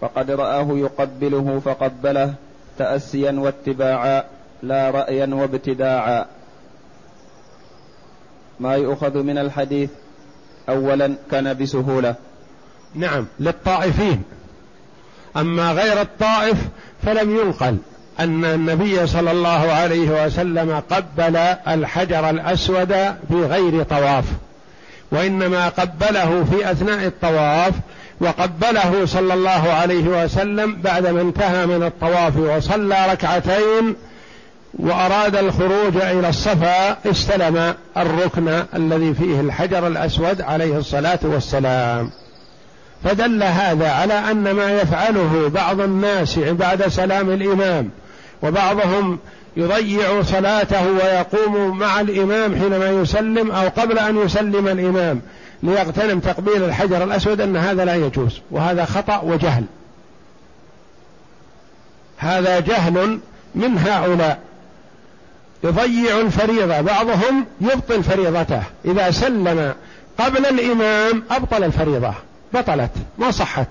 [0.01, 2.35] فقد رآه يقبله فقبله
[2.79, 4.25] تأسيا واتباعا
[4.63, 6.27] لا رأيا وابتداعا.
[8.61, 9.91] ما يؤخذ من الحديث
[10.69, 12.15] اولا كان بسهوله
[12.95, 14.23] نعم للطائفين.
[15.37, 16.69] أما غير الطائف
[17.03, 17.79] فلم ينقل.
[18.21, 21.37] أن النبي صلى الله عليه وسلم قبل
[21.69, 22.93] الحجر الأسود
[23.29, 24.25] في غير طواف
[25.13, 27.73] وإنما قبله في أثناء الطواف
[28.21, 33.97] وقبله صلى الله عليه وسلم بعدما انتهى من الطواف وصلى ركعتين
[34.75, 42.11] وأراد الخروج إلى الصفا استلم الركن الذي فيه الحجر الأسود عليه الصلاة والسلام.
[43.05, 47.91] فدل هذا على أن ما يفعله بعض الناس بعد سلام الإمام
[48.43, 49.19] وبعضهم
[49.57, 55.21] يضيع صلاته ويقوم مع الإمام حينما يسلم أو قبل أن يسلم الإمام
[55.63, 59.65] ليغتنم تقبيل الحجر الأسود أن هذا لا يجوز وهذا خطأ وجهل.
[62.17, 63.21] هذا جهل
[63.55, 64.39] من هؤلاء.
[65.65, 68.63] يضيع الفريضة بعضهم يبطل فريضته.
[68.85, 69.75] إذا سلم
[70.19, 72.15] قبل الإمام أبطل الفريضة
[72.55, 73.69] بطلت ما صحت.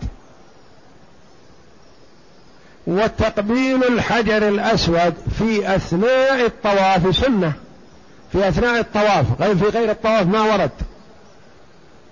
[2.88, 7.54] وتقبيل الحجر الأسود في أثناء الطواف سنة.
[8.32, 9.26] في أثناء الطواف.
[9.42, 10.72] غير في غير الطواف ما ورد.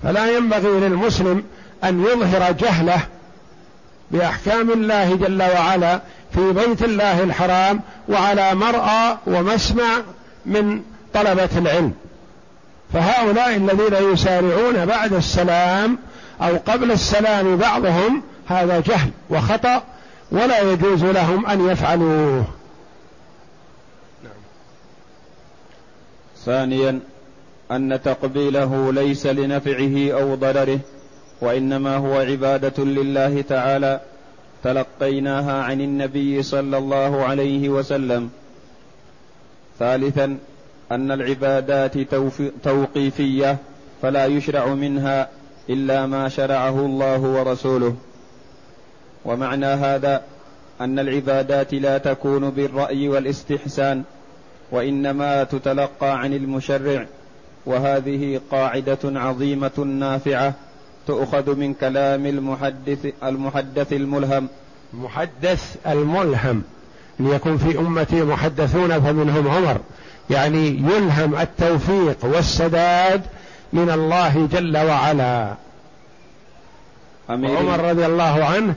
[0.03, 1.43] فلا ينبغي للمسلم
[1.83, 3.01] أن يظهر جهله
[4.11, 6.01] بأحكام الله جل وعلا
[6.33, 9.97] في بيت الله الحرام وعلى مرأى ومسمع
[10.45, 10.81] من
[11.13, 11.93] طلبة العلم.
[12.93, 15.97] فهؤلاء الذين يسارعون بعد السلام
[16.41, 19.83] أو قبل السلام بعضهم هذا جهل وخطأ
[20.31, 22.45] ولا يجوز لهم أن يفعلوه.
[24.23, 24.41] نعم.
[26.45, 26.99] ثانيا
[27.71, 30.79] أن تقبيله ليس لنفعه أو ضرره
[31.41, 33.99] وإنما هو عبادة لله تعالى
[34.63, 38.29] تلقيناها عن النبي صلى الله عليه وسلم.
[39.79, 40.37] ثالثا
[40.91, 41.97] أن العبادات
[42.63, 43.57] توقيفية
[44.01, 45.29] فلا يشرع منها
[45.69, 47.95] إلا ما شرعه الله ورسوله.
[49.25, 50.21] ومعنى هذا
[50.81, 54.03] أن العبادات لا تكون بالرأي والاستحسان
[54.71, 57.05] وإنما تتلقى عن المشرع
[57.65, 60.53] وهذه قاعدة عظيمة نافعة
[61.07, 64.47] تؤخذ من كلام المحدث المحدث الملهم.
[64.93, 66.63] محدث الملهم
[67.19, 69.77] ليكون في أمتي محدثون فمنهم عمر
[70.29, 73.21] يعني يلهم التوفيق والسداد
[73.73, 75.55] من الله جل وعلا.
[77.29, 78.75] عمر رضي الله عنه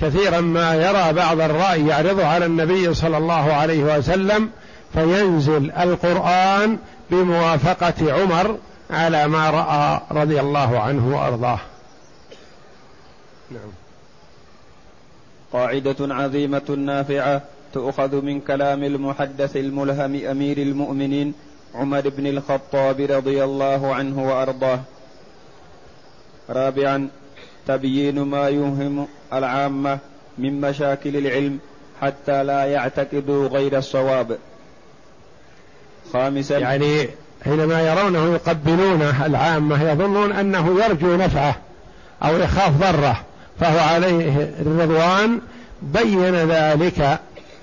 [0.00, 4.50] كثيرا ما يرى بعض الرأي يعرضه على النبي صلى الله عليه وسلم
[4.92, 6.78] فينزل القرآن
[7.10, 8.58] بموافقة عمر
[8.90, 11.58] على ما رأى رضي الله عنه وأرضاه.
[13.50, 13.70] نعم.
[15.52, 17.42] قاعدة عظيمة نافعة
[17.72, 21.34] تؤخذ من كلام المحدث الملهم أمير المؤمنين
[21.74, 24.80] عمر بن الخطاب رضي الله عنه وأرضاه.
[26.50, 27.08] رابعا
[27.66, 29.98] تبيين ما يوهم العامة
[30.38, 31.58] من مشاكل العلم
[32.00, 34.38] حتى لا يعتقدوا غير الصواب.
[36.12, 37.08] خامسا يعني
[37.44, 41.56] حينما يرونه يقبلونه العامة يظنون أنه يرجو نفعه
[42.22, 43.20] أو يخاف ضره
[43.60, 45.40] فهو عليه الرضوان
[45.82, 47.20] بين ذلك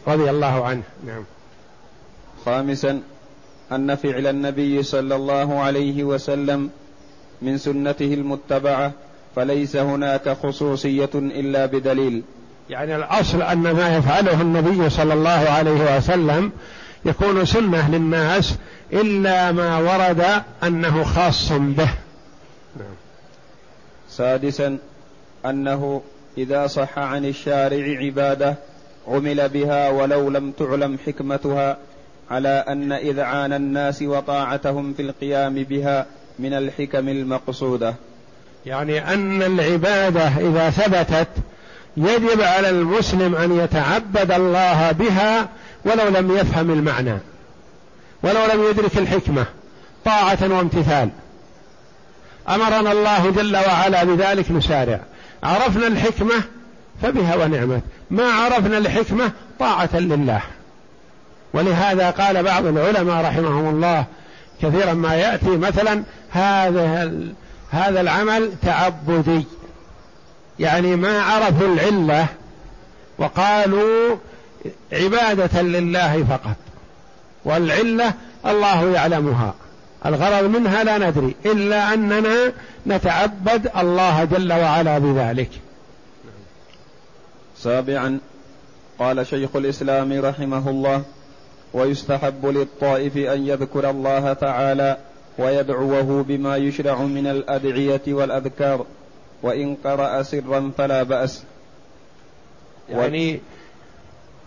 [0.07, 0.83] رضي الله عنه.
[1.05, 1.23] نعم.
[2.45, 3.01] خامسا
[3.71, 6.69] أن فعل النبي صلى الله عليه وسلم
[7.41, 8.91] من سنته المتبعة
[9.35, 12.23] فليس هناك خصوصية إلا بدليل
[12.69, 16.51] يعني الأصل أن ما يفعله النبي صلى الله عليه وسلم
[17.05, 18.55] يكون سنة للناس
[18.93, 21.89] إلا ما ورد أنه خاص به.
[24.09, 24.77] سادسا
[25.45, 26.01] أنه
[26.37, 28.55] إذا صح عن الشارع عبادة
[29.07, 31.77] عمل بها ولو لم تعلم حكمتها
[32.31, 36.05] على أن إذعان الناس وطاعتهم في القيام بها
[36.39, 37.95] من الحكم المقصودة
[38.69, 41.27] يعني أن العبادة إذا ثبتت
[41.97, 45.49] يجب على المسلم أن يتعبد الله بها
[45.85, 47.17] ولو لم يفهم المعنى
[48.23, 49.45] ولو لم يدرك الحكمة
[50.05, 51.09] طاعة وامتثال.
[52.49, 54.99] أمرنا الله جل وعلا بذلك نسارع.
[55.43, 56.43] عرفنا الحكمة
[57.01, 57.81] فبها ونعمت.
[58.11, 60.41] ما عرفنا الحكمة طاعة لله.
[61.53, 64.05] ولهذا قال بعض العلماء رحمهم الله
[64.61, 67.11] كثيرا ما يأتي مثلا هذا
[67.71, 69.45] هذا العمل تعبدي.
[70.59, 72.27] يعني ما عرفوا العلة
[73.17, 74.15] وقالوا
[74.93, 76.55] عبادة لله فقط.
[77.45, 78.13] والعلة
[78.45, 79.53] الله يعلمها.
[80.05, 82.53] الغرض منها لا ندري إلا أننا
[82.87, 85.49] نتعبد الله جل وعلا بذلك.
[87.57, 88.19] سابعا
[88.99, 91.03] قال شيخ الإسلام رحمه الله
[91.73, 94.97] ويستحب للطائف أن يذكر الله تعالى
[95.39, 98.85] ويدعوه بما يشرع من الأدعية والأذكار
[99.43, 101.43] وإن قرأ سرا فلا بأس.
[102.89, 103.39] يعني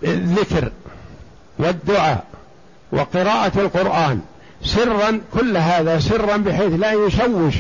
[0.04, 0.72] الذكر
[1.58, 2.24] والدعاء
[2.92, 4.20] وقراءة القرآن
[4.64, 7.54] سرا كل هذا سرا بحيث لا يشوش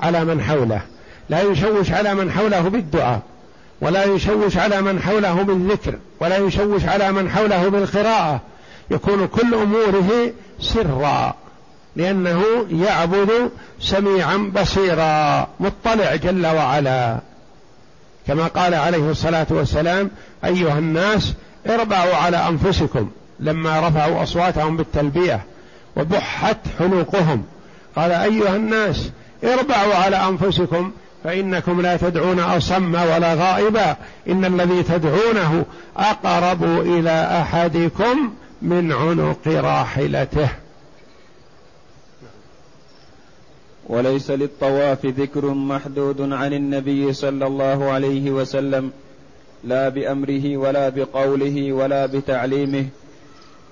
[0.00, 0.82] على من حوله
[1.30, 3.22] لا يشوش على من حوله بالدعاء
[3.80, 8.40] ولا يشوش على من حوله بالذكر ولا يشوش على من حوله بالقراءة.
[8.90, 11.34] يكون كل أموره سرا.
[11.96, 17.18] لأنه يعبد سميعا بصيرا مطلع جل وعلا.
[18.26, 20.10] كما قال عليه الصلاة والسلام
[20.44, 21.34] أيها الناس
[21.68, 25.40] اربعوا على أنفسكم لما رفعوا أصواتهم بالتلبية
[25.96, 27.44] وبحت حلوقهم.
[27.96, 29.10] قال أيها الناس
[29.44, 30.92] اربعوا على أنفسكم
[31.24, 33.96] فإنكم لا تدعون أصم ولا غائبا.
[34.28, 35.64] إن الذي تدعونه
[35.96, 38.30] أقرب إلى أحدكم
[38.62, 40.48] من عنق راحلته.
[43.88, 48.90] وليس للطواف ذكر محدود عن النبي صلى الله عليه وسلم
[49.64, 52.86] لا بأمره ولا بقوله ولا بتعليمه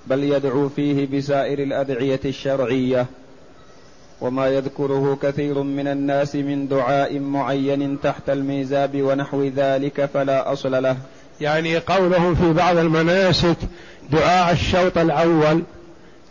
[0.07, 3.05] بل يدعو فيه بسائر الأدعية الشرعية.
[4.21, 10.97] وما يذكره كثير من الناس من دعاء معين تحت الميزاب ونحو ذلك فلا أصل له.
[11.41, 13.57] يعني قولهم في بعض المناسك
[14.11, 15.63] دعاء الشوط الأول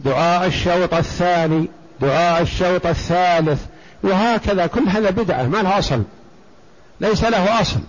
[0.01, 1.68] دعاء الشوط الثاني
[2.01, 3.66] دعاء الشوط الثالث
[4.05, 6.02] وهكذا كل هذا بدعة ما له أصل.
[7.00, 7.80] ليس له أصل.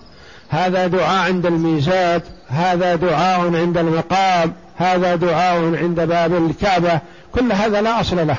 [0.49, 6.99] هذا دعاء عند الميزاب هذا دعاء عند المقام هذا دعاء عند باب الكعبة.
[7.33, 8.37] كل هذا لا أصل له.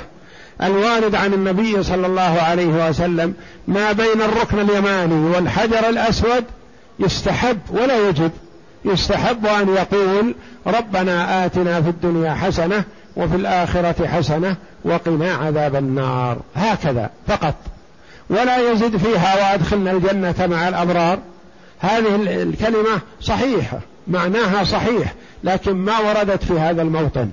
[0.62, 3.34] الوارد عن النبي صلى الله عليه وسلم
[3.68, 6.44] ما بين الركن اليماني والحجر الأسود
[6.98, 8.30] يستحب ولا يجب.
[8.84, 10.34] يستحب أن يقول
[10.66, 12.84] ربنا آتنا في الدنيا حسنة
[13.16, 14.56] وفي الآخرة حسنة
[14.86, 16.38] وقنا عذاب النار.
[16.56, 17.54] هكذا فقط.
[18.30, 21.18] ولا يزد فيها وأدخلنا الجنة مع الأبرار.
[21.78, 23.78] هذه الكلمة صحيحة
[24.08, 25.14] معناها صحيح
[25.44, 27.28] لكن ما وردت في هذا الموطن.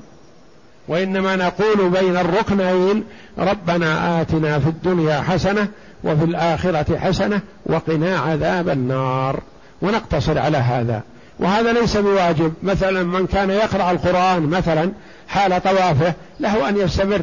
[0.87, 3.03] وإنما نقول بين الركنين
[3.37, 5.67] ربنا آتنا في الدنيا حسنة
[6.03, 9.39] وفي الآخرة حسنة وقنا عذاب النار.
[9.81, 11.01] ونقتصر على هذا.
[11.39, 12.53] وهذا ليس بواجب.
[12.63, 14.91] مثلا من كان يقرأ القرآن مثلا
[15.27, 17.21] حال طوافه له أن يستمر.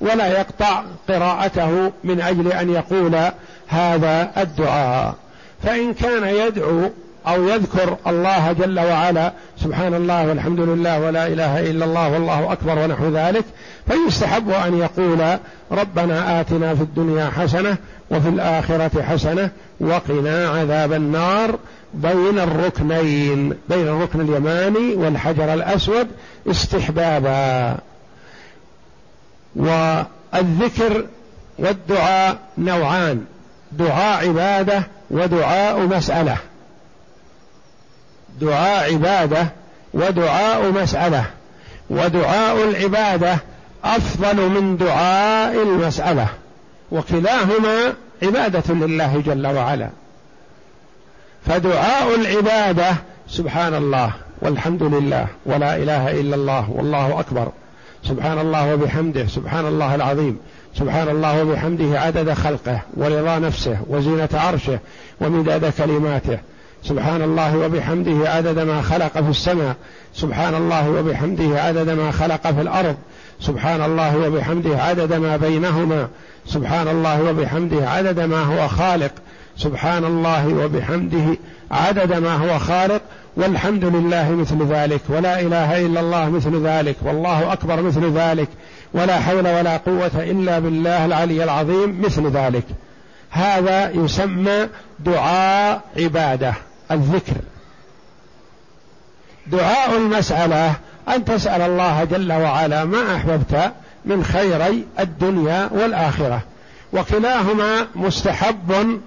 [0.00, 3.16] ولا يقطع قراءته من أجل أن يقول
[3.68, 5.14] هذا الدعاء.
[5.62, 6.90] فإن كان يدعو
[7.26, 9.32] أو يذكر الله جل وعلا
[9.64, 13.44] سبحان الله والحمد لله ولا إله إلا الله والله أكبر ونحو ذلك
[13.88, 15.38] فيستحب أن يقول
[15.72, 17.76] ربنا آتنا في الدنيا حسنة
[18.10, 21.58] وفي الآخرة حسنة وقنا عذاب النار
[21.94, 26.06] بين الركنين بين الركن اليماني والحجر الأسود
[26.50, 27.76] استحبابا.
[29.58, 31.06] والذكر
[31.58, 33.24] والدعاء نوعان.
[33.72, 36.36] دعاء عبادة ودعاء مسألة.
[38.40, 39.48] دعاء عبادة
[39.94, 41.24] ودعاء مسألة.
[41.90, 43.38] ودعاء العبادة
[43.84, 46.26] أفضل من دعاء المسألة.
[46.92, 49.88] وكلاهما عبادة لله جل وعلا.
[51.46, 52.96] فدعاء العبادة
[53.28, 57.48] سبحان الله والحمد لله ولا إله إلا الله والله أكبر.
[58.02, 60.38] سبحان الله وبحمده سبحان الله العظيم
[60.78, 64.78] سبحان الله وبحمده عدد خلقه ورضا نفسه وزينة عرشه
[65.20, 66.38] ومداد كلماته.
[66.84, 69.76] سبحان الله وبحمده عدد ما خلق في السماء.
[70.14, 72.96] سبحان الله وبحمده عدد ما خلق في الأرض.
[73.40, 76.08] سبحان الله وبحمده عدد ما بينهما.
[76.46, 79.12] سبحان الله وبحمده عدد ما هو خالق.
[79.56, 81.36] سبحان الله وبحمده
[81.70, 83.02] عدد ما هو خالق
[83.38, 88.48] والحمد لله مثل ذلك ولا إله إلا الله مثل ذلك والله أكبر مثل ذلك
[88.94, 92.64] ولا حول ولا قوة إلا بالله العلي العظيم مثل ذلك.
[93.30, 94.68] هذا يسمى
[94.98, 96.54] دعاء عبادة
[96.90, 97.36] الذكر.
[99.46, 100.74] دعاء المسألة
[101.08, 103.72] أن تسأل الله جل وعلا ما أحببت
[104.04, 106.40] من خيري الدنيا والآخرة.
[106.92, 109.00] وكلاهما مستحب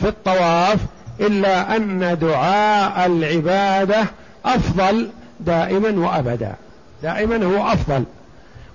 [0.00, 0.78] في الطواف
[1.20, 4.04] إلا أن دعاء العبادة
[4.44, 5.08] أفضل
[5.40, 6.54] دائما وأبدا.
[7.02, 8.04] دائما هو أفضل.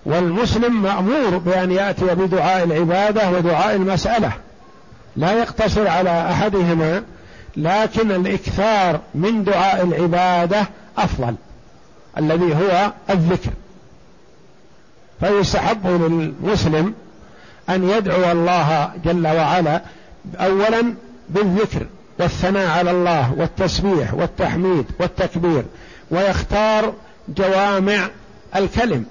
[0.05, 4.31] والمسلم مأمور بأن يأتي بدعاء العبادة ودعاء المسألة.
[5.15, 7.03] لا يقتصر على أحدهما
[7.57, 10.67] لكن الإكثار من دعاء العبادة
[10.97, 11.35] أفضل
[12.17, 13.51] الذي هو الذكر.
[15.19, 16.93] فيستحب للمسلم
[17.69, 19.81] أن يدعو الله جل وعلا
[20.39, 20.93] اولا
[21.29, 21.85] بالذكر.
[22.19, 25.63] والثناء على الله والتسبيح والتحميد والتكبير
[26.11, 26.93] ويختار
[27.29, 28.07] جوامع
[28.55, 29.05] الكلم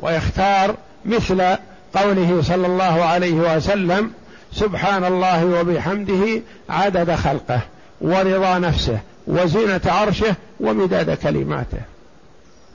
[0.00, 0.74] ويختار
[1.04, 1.56] مثل
[1.94, 4.10] قوله صلى الله عليه وسلم
[4.52, 7.60] سبحان الله وبحمده عدد خلقه
[8.00, 11.80] ورضا نفسه وزينة عرشه ومداد كلماته.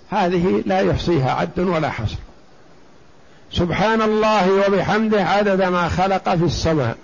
[0.10, 2.16] هذه لا يحصيها عد ولا حصر.
[3.52, 6.96] سبحان الله وبحمده عدد ما خلق في السماء.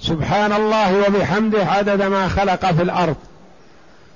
[0.00, 3.16] سبحان الله وبحمده عدد ما خلق في الأرض.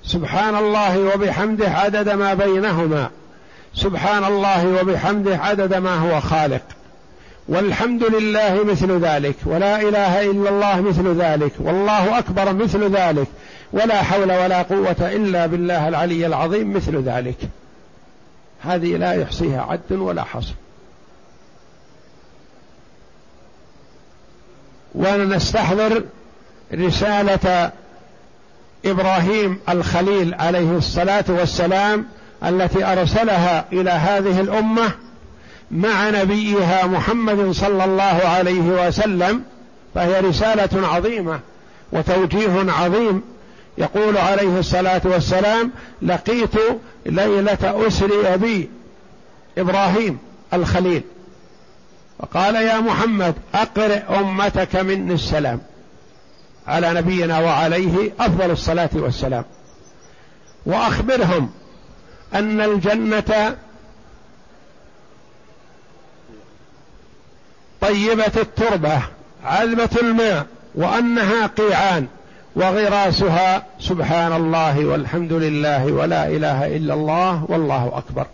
[0.04, 3.10] سبحان الله وبحمده عدد ما بينهما.
[3.74, 6.62] سبحان الله وبحمده عدد ما هو خالق.
[7.48, 9.34] والحمد لله مثل ذلك.
[9.44, 11.52] ولا إله إلا الله مثل ذلك.
[11.58, 13.26] والله أكبر مثل ذلك.
[13.72, 17.36] ولا حول ولا قوة إلا بالله العلي العظيم مثل ذلك.
[18.62, 20.54] هذه لا يحصيها عد ولا حصر.
[24.94, 26.02] ونستحضر
[26.74, 27.72] رسالة
[28.84, 32.06] إبراهيم الخليل عليه الصلاة والسلام
[32.44, 34.90] التي أرسلها إلى هذه الأمة
[35.70, 39.42] مع نبيها محمد صلى الله عليه وسلم
[39.94, 41.40] فهي رسالة عظيمة
[41.92, 43.22] وتوجيه عظيم.
[43.78, 45.70] يقول عليه الصلاة والسلام
[46.02, 46.54] لقيت
[47.06, 48.70] ليلة أسري بي
[49.58, 50.18] إبراهيم
[50.54, 51.02] الخليل.
[52.18, 55.60] فقال يا محمد أقرئ أمتك مني السلام.
[56.66, 59.44] على نبينا وعليه أفضل الصلاة والسلام.
[60.66, 61.50] وأخبرهم
[62.34, 63.56] أن الجنة
[67.80, 69.02] طيبة التربة
[69.44, 72.06] عذبه الماء وأنها قيعان
[72.56, 78.26] وغراسها سبحان الله والحمد لله ولا إله إلا الله والله أكبر.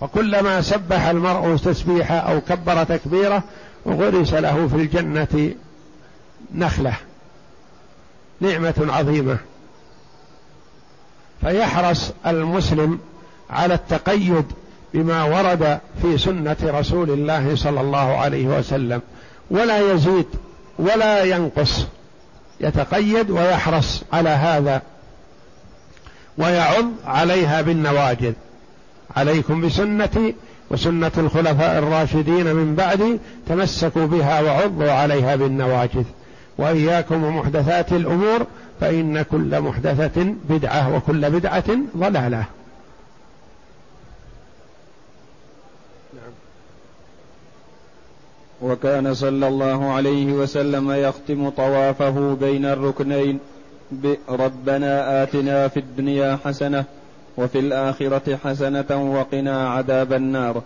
[0.00, 3.42] وكلما سبح المرء تسبيحه أو كبر تكبيره
[3.86, 5.54] غرس له في الجنة
[6.54, 6.94] نخلة.
[8.40, 9.38] نعمة عظيمة.
[11.40, 12.98] فيحرص المسلم
[13.50, 14.44] على التقيد
[14.94, 19.02] بما ورد في سنة رسول الله صلى الله عليه وسلم.
[19.50, 20.26] ولا يزيد
[20.78, 21.86] ولا ينقص.
[22.60, 24.82] يتقيد ويحرص على هذا.
[26.38, 28.32] ويعض عليها بالنواجذ.
[29.16, 30.34] عليكم بسنتي
[30.70, 36.04] وسنة الخلفاء الراشدين من بعدي تمسكوا بها وعضوا عليها بالنواجذ.
[36.58, 38.46] وإياكم ومحدثات الأمور
[38.80, 41.64] فإن كل محدثة بدعة وكل بدعة
[41.96, 42.44] ضلالة.
[48.62, 53.38] وكان صلى الله عليه وسلم يختم طوافه بين الركنين.
[53.92, 56.84] بربنا آتنا في الدنيا حسنة
[57.36, 60.62] وفي الآخرة حسنة وقنا عذاب النار.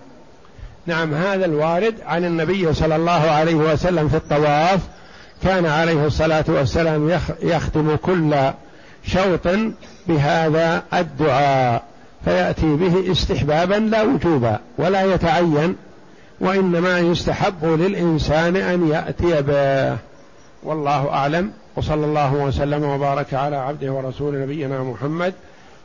[0.87, 4.81] نعم هذا الوارد عن النبي صلى الله عليه وسلم في الطواف.
[5.43, 8.35] كان عليه الصلاة والسلام يختم كل
[9.05, 9.49] شوط
[10.07, 11.83] بهذا الدعاء
[12.25, 15.77] فيأتي به استحبابا لا وجوبا ولا يتعين
[16.41, 19.97] وإنما يستحب للإنسان أن يأتي به.
[20.62, 25.35] والله أعلم وصلى الله وسلم وبارك على عبده ورسول نبينا محمد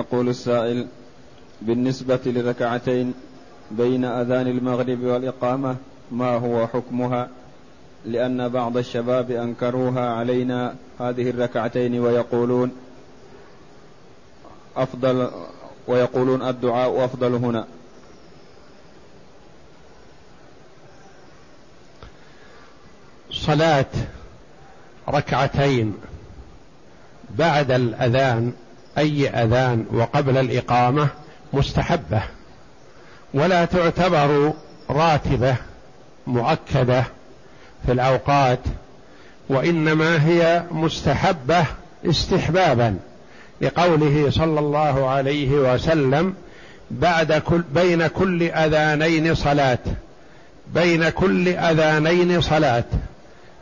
[0.00, 0.86] يقول السائل
[1.62, 3.14] بالنسبة لركعتين
[3.70, 5.76] بين أذان المغرب والإقامة
[6.10, 7.28] ما هو حكمها؟
[8.04, 12.70] لأن بعض الشباب أنكروها علينا هذه الركعتين ويقولون
[14.76, 15.30] أفضل
[15.86, 17.66] ويقولون الدعاء أفضل هنا.
[23.30, 23.86] صلاة
[25.08, 25.94] ركعتين
[27.38, 28.52] بعد الأذان
[28.98, 31.08] أي أذان وقبل الإقامة
[31.52, 32.22] مستحبة
[33.34, 34.52] ولا تعتبر
[34.90, 35.56] راتبة
[36.26, 37.04] مؤكدة
[37.86, 38.58] في الأوقات
[39.48, 41.64] وإنما هي مستحبة
[42.06, 42.96] استحبابا
[43.60, 46.34] لقوله صلى الله عليه وسلم
[46.90, 49.78] بعد كل بين كل أذانين صلاة
[50.74, 52.84] بين كل أذانين صلاة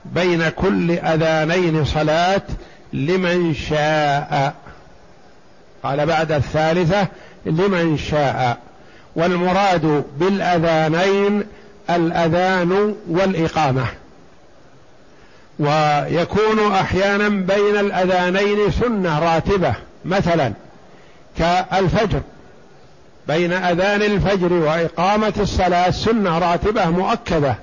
[0.04, 2.42] بين كل أذانين صلاة
[2.92, 4.54] لمن شاء.
[5.82, 7.06] قال بعد الثالثة
[7.46, 8.58] لمن شاء.
[9.16, 11.44] والمراد بالأذانين
[11.90, 13.86] الأذان والإقامة.
[15.58, 19.74] ويكون أحيانا بين الأذانين سنة راتبة
[20.04, 20.52] مثلا
[21.38, 22.20] كالفجر.
[23.28, 27.54] بين أذان الفجر وإقامة الصلاة سنة راتبة مؤكدة.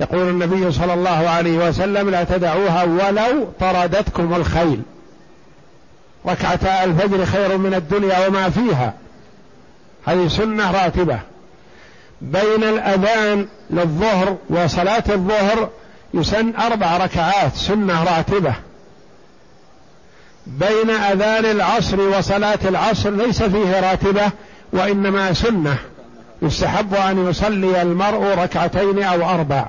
[0.00, 4.82] يقول النبي صلى الله عليه وسلم لا تدعوها ولو طردتكم الخيل.
[6.26, 8.94] ركعتا الفجر خير من الدنيا وما فيها.
[10.06, 11.18] هذه سنة راتبة.
[12.20, 15.68] بين الأذان للظهر وصلاة الظهر
[16.14, 18.54] يسن أربع ركعات سنة راتبة.
[20.46, 24.30] بين أذان العصر وصلاة العصر ليس فيه راتبة
[24.72, 25.76] وإنما سنة.
[26.42, 29.66] يستحب أن يصلي المرء ركعتين أو أربع.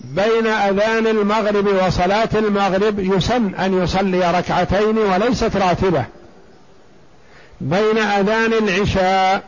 [0.00, 6.04] بين أذان المغرب وصلاة المغرب يسن أن يصلي ركعتين وليست راتبة.
[7.60, 9.42] بين أذان العشاء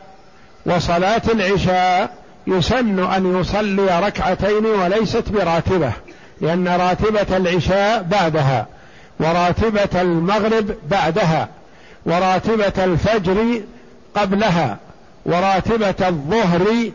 [0.65, 2.13] وصلاة العشاء
[2.47, 5.91] يسن أن يصلي ركعتين وليست براتبة
[6.41, 8.67] لأن راتبة العشاء بعدها
[9.19, 11.47] وراتبة المغرب بعدها
[12.05, 13.61] وراتبة الفجر
[14.15, 14.77] قبلها
[15.25, 16.91] وراتبة الظهر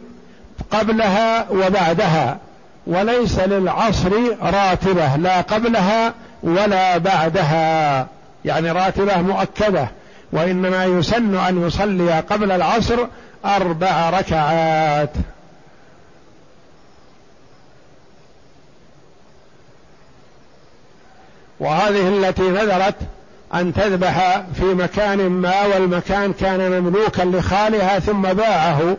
[0.71, 2.39] قبلها وبعدها.
[2.87, 4.13] وليس للعصر
[4.43, 8.07] راتبة لا قبلها ولا بعدها.
[8.45, 9.89] يعني راتبة مؤكدة
[10.33, 13.07] وإنما يسن أن يصلي قبل العصر
[13.45, 15.11] أربع ركعات.
[21.61, 22.95] وهذه التي نذرت
[23.55, 28.97] أن تذبح في مكان ما والمكان كان مملوكا لخالها ثم باعه.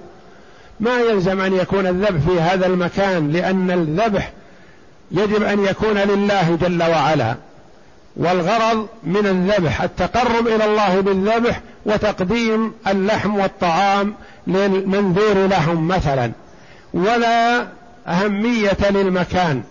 [0.80, 4.32] ما يلزم أن يكون الذبح في هذا المكان لأن الذبح
[5.12, 7.36] يجب أن يكون لله جل وعلا.
[8.16, 14.14] والغرض من الذبح التقرب إلى الله بالذبح وتقديم اللحم والطعام
[14.48, 16.32] للمنذور لهم مثلا.
[16.94, 17.68] ولا
[18.08, 19.64] أهمية للمكان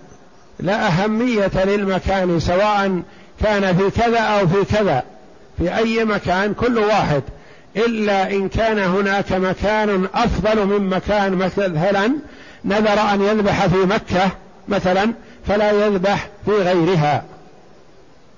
[0.60, 3.02] لا أهمية للمكان سواء
[3.42, 5.02] كان في كذا أو في كذا.
[5.58, 7.22] في أي مكان كل واحد
[7.76, 12.12] إلا إن كان هناك مكان أفضل من مكان مثلا
[12.64, 14.30] نذر أن يذبح في مكة
[14.68, 15.12] مثلا
[15.46, 17.24] فلا يذبح في غيرها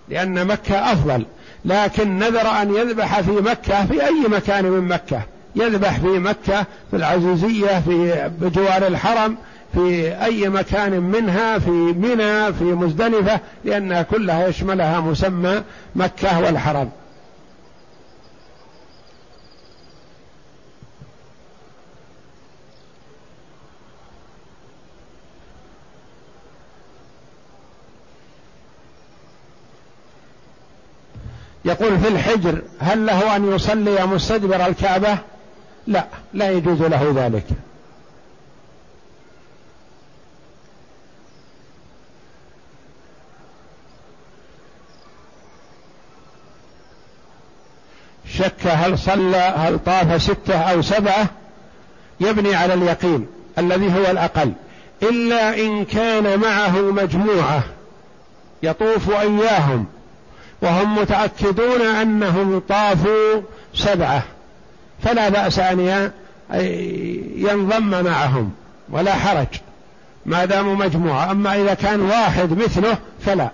[0.09, 1.24] لأن مكة أفضل.
[1.64, 5.22] لكن نذر أن يذبح في مكة في أي مكان من مكة.
[5.57, 9.36] يذبح في مكة في العزيزية في بجوار الحرم
[9.74, 15.62] في أي مكان منها في منى في مزدلفة لأنها كلها يشملها مسمى
[15.97, 16.91] مكة والحرم.
[31.69, 35.19] يقول في الحجر هل له أن يصلي مستدبر الكعبة؟
[35.87, 37.45] لا لا يجوز له ذلك.
[48.27, 51.27] شك هل صلى هل طاف ستة أو سبعة
[52.21, 53.27] يبني على اليقين
[53.59, 54.53] الذي هو الأقل.
[55.03, 57.62] إلا إن كان معه مجموعة
[58.62, 59.87] يطوف إياهم
[60.62, 63.40] وهم متأكدون أنهم طافوا
[63.74, 64.22] سبعة.
[65.04, 66.11] فلا بأس أن
[67.36, 68.50] ينضم معهم
[68.88, 69.46] ولا حرج.
[70.26, 73.48] ما داموا مجموعة أما إذا كان واحد مثله فلا.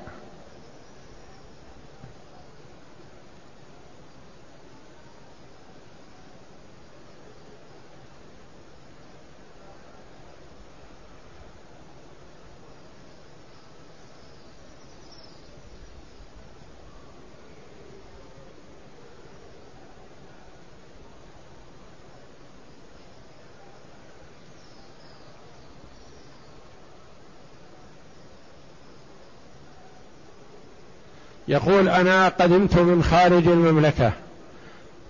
[31.49, 34.13] يقول أنا قدمت من خارج المملكة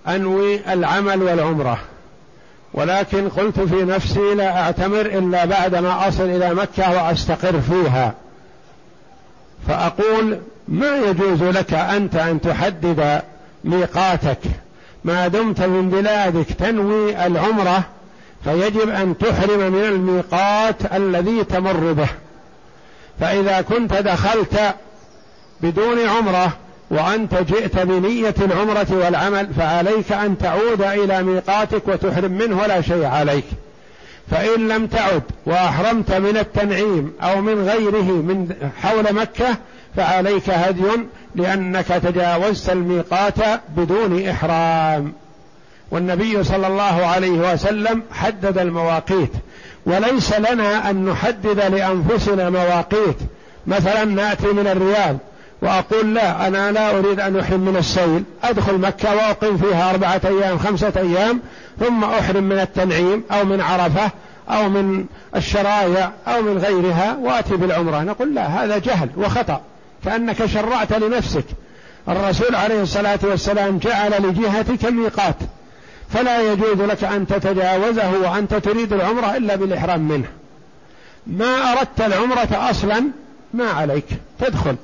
[0.09, 1.79] أنوي العمل والعمرة
[2.75, 8.15] ولكن قلت في نفسي لا أعتمر إلا بعدما أصل إلى مكة وأستقر فيها.
[9.69, 13.23] فأقول ما يجوز لك أنت أن تحدد
[13.65, 14.39] ميقاتك؟
[15.05, 17.83] ما دمت من بلادك تنوي العمرة
[18.45, 22.09] فيجب أن تحرم من الميقات الذي تمر به.
[23.21, 24.75] فإذا كنت دخلت
[25.65, 26.53] بدون عمرة
[26.91, 33.45] وأنت جئت بنية العمرة والعمل فعليك أن تعود إلى ميقاتك وتحرم منه ولا شيء عليك.
[34.31, 39.57] فإن لم تعد وأحرمت من التنعيم أو من غيره من حول مكة
[39.97, 40.83] فعليك هدي
[41.35, 45.13] لأنك تجاوزت الميقات بدون إحرام.
[45.91, 49.33] والنبي صلى الله عليه وسلم حدد المواقيت.
[49.87, 53.17] وليس لنا أن نحدد لأنفسنا مواقيت.
[53.67, 55.17] مثلا نأتي من الرياض.
[55.65, 60.59] وأقول لا أنا لا أريد أن أحرم من السيل أدخل مكة وأقيم فيها أربعة أيام
[60.59, 61.41] خمسة أيام
[61.81, 64.11] ثم أحرم من التنعيم أو من عرفة
[64.49, 65.07] أو من
[65.37, 68.03] الشرايع أو من غيرها وأتي بالعمرة.
[68.03, 69.61] نقول لا هذا جهل وخطأ.
[70.05, 71.45] كأنك شرعت لنفسك.
[72.09, 75.37] الرسول عليه الصلاة والسلام جعل لجهتك ميقات.
[76.11, 80.29] فلا يجوز لك أن تتجاوزه وأنت تريد العمرة إلا بالإحرام منه.
[81.27, 83.05] ما أردت العمرة أصلا
[83.55, 84.07] ما عليك.
[84.41, 84.77] تدخل.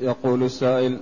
[0.00, 1.00] يقول السائل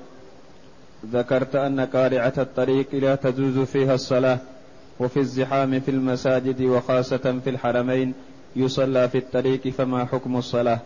[1.13, 4.39] ذكرت أن قارعة الطريق لا تجوز فيها الصلاة
[5.01, 8.15] وفي الزحام في المساجد وخاصة في الحرمين
[8.57, 10.79] يصلى في الطريق فما حكم الصلاة؟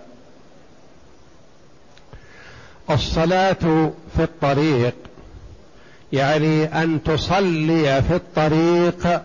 [2.90, 4.94] الصلاة في الطريق
[6.12, 9.22] يعني أن تصلي في الطريق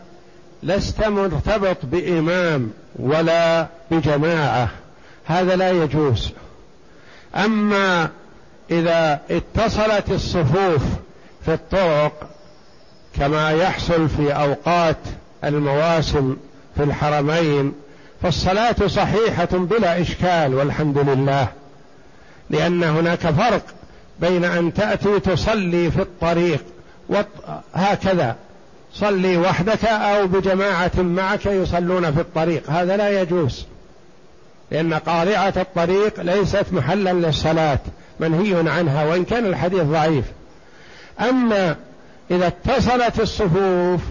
[0.63, 4.69] لست مرتبط بإمام ولا بجماعة
[5.25, 6.31] هذا لا يجوز.
[7.35, 8.09] أما
[8.71, 10.83] إذا اتصلت الصفوف
[11.45, 12.29] في الطرق
[13.19, 14.97] كما يحصل في أوقات
[15.43, 16.37] المواسم
[16.75, 17.73] في الحرمين
[18.21, 21.47] فالصلاة صحيحة بلا إشكال والحمد لله
[22.49, 23.63] لأن هناك فرق
[24.19, 26.63] بين أن تأتي تصلي في الطريق
[27.73, 28.35] هكذا
[28.93, 33.65] صلي وحدك أو بجماعة معك يصلون في الطريق هذا لا يجوز
[34.71, 37.79] لأن قارعة الطريق ليست محلا للصلاة.
[38.19, 40.25] منهي عنها وإن كان الحديث ضعيف.
[41.19, 41.75] أما
[42.31, 44.01] إذا اتصلت الصفوف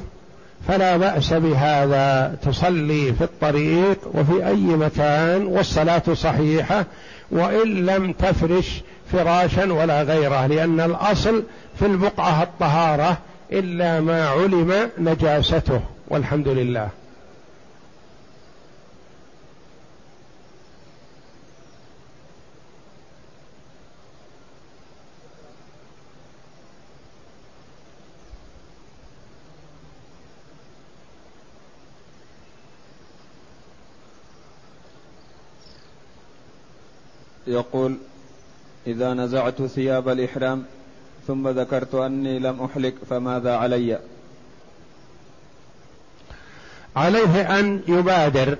[0.69, 6.85] فلا بأس بهذا تصلي في الطريق وفي أي مكان والصلاة صحيحة
[7.31, 8.83] وإن لم تفرش
[9.13, 11.43] فراشا ولا غيره لأن الأصل
[11.79, 13.19] في البقعة الطهارة
[13.53, 16.89] إلا ما علم نجاسته والحمد لله.
[37.55, 37.97] يقول
[38.87, 40.65] إذا نزعت ثياب الإحرام
[41.27, 43.99] ثم ذكرت أني لم أحلق فماذا علي؟
[46.97, 48.57] عليه أن يبادر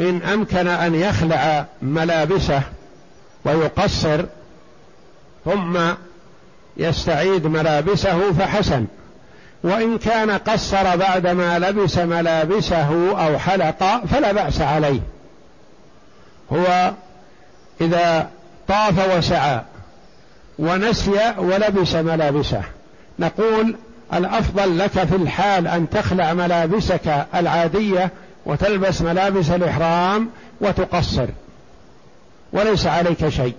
[0.00, 2.62] إن أمكن أن يخلع ملابسه
[3.44, 4.24] ويقصر
[5.44, 5.78] ثم
[6.76, 8.86] يستعيد ملابسه فحسن.
[9.62, 15.00] وإن كان قصر بعدما لبس ملابسه أو حلق فلا بأس عليه.
[16.52, 16.92] هو
[17.80, 18.28] إذا
[18.68, 19.60] طاف وسعى
[20.58, 22.62] ونسي ولبس ملابسه.
[23.18, 23.76] نقول
[24.14, 28.10] الأفضل لك في الحال أن تخلع ملابسك العادية
[28.46, 31.26] وتلبس ملابس الإحرام وتقصر.
[32.52, 33.54] وليس عليك شيء.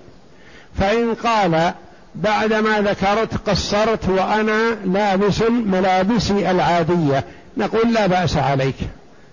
[0.80, 1.74] فإن قال
[2.16, 7.24] بعدما ذكرت قصرت وأنا لابس ملابسي العادية
[7.58, 8.76] نقول لا بأس عليك.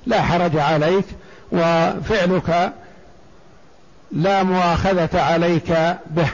[0.07, 1.05] لا حرج عليك.
[1.53, 2.73] وفعلك
[4.13, 5.71] لا مؤاخذة عليك
[6.11, 6.31] به.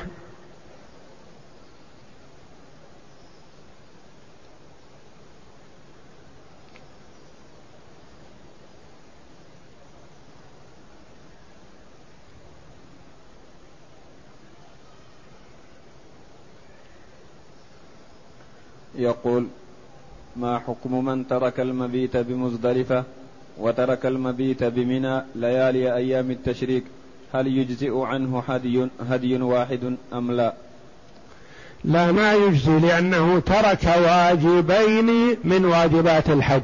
[18.99, 19.47] يقول
[20.37, 23.05] ما حكم من ترك المبيت بمزدلفة
[23.59, 26.85] وترك المبيت بمنى ليالي أيام التشريك
[27.35, 30.55] هل يجزئ عنه هدي, هدي واحد أم لا؟
[31.85, 36.62] لا ما يجزي لأنه ترك واجبين من واجبات الحج.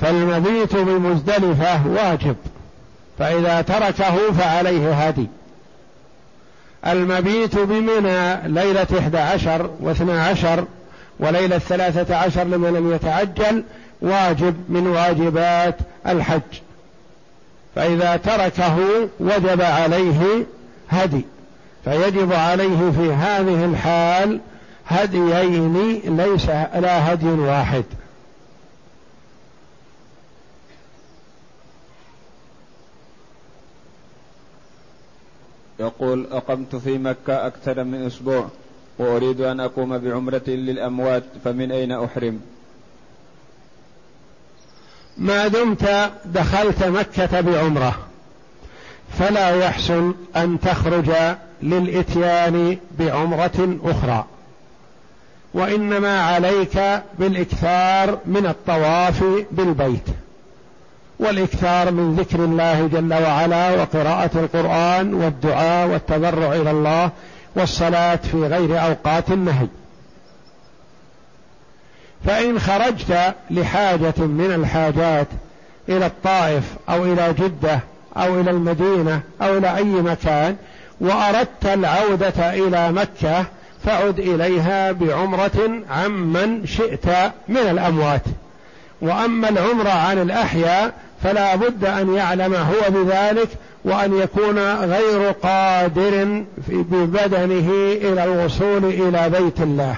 [0.00, 2.36] فالمبيت بمزدلفة واجب
[3.18, 5.26] فإذا تركه فعليه هدي.
[6.86, 10.64] المبيت بمنى ليلة إحدى عشر واثنى عشر
[11.20, 13.64] وليلة ثلاثة عشر لمن لم يتعجل
[14.00, 15.76] واجب من واجبات
[16.06, 16.67] الحج.
[17.78, 20.46] فإذا تركه وجب عليه
[20.88, 21.24] هدي
[21.84, 24.40] فيجب عليه في هذه الحال
[24.86, 27.84] هديين ليس لا هدي واحد.
[35.80, 38.48] يقول أقمت في مكة أكثر من أسبوع
[38.98, 42.40] وأريد أن أقوم بعمرة للأموات فمن أين أحرم؟
[45.18, 47.98] ما دمت دخلت مكة بعمرة.
[49.18, 51.10] فلا يحسن أن تخرج
[51.62, 54.24] للإتيان بعمرة أخرى.
[55.54, 60.08] وإنما عليك بالإكثار من الطواف بالبيت.
[61.18, 67.10] والإكثار من ذكر الله جل وعلا وقراءة القرآن والدعاء والتضرع إلى الله
[67.56, 69.66] والصلاة في غير أوقات النهي.
[72.26, 75.26] فإن خرجت لحاجة من الحاجات
[75.88, 77.80] إلى الطائف أو إلى جدة
[78.16, 80.56] أو إلى المدينة أو إلى أي مكان
[81.00, 83.44] وأردت العودة إلى مكة
[83.84, 87.06] فعد إليها بعمرة عمن شئت
[87.48, 88.22] من الأموات.
[89.00, 90.92] وأما العمرة عن الأحياء
[91.22, 93.48] فلا بد أن يعلم هو بذلك
[93.84, 99.96] وأن يكون غير قادر ببدنه إلى الوصول إلى بيت الله.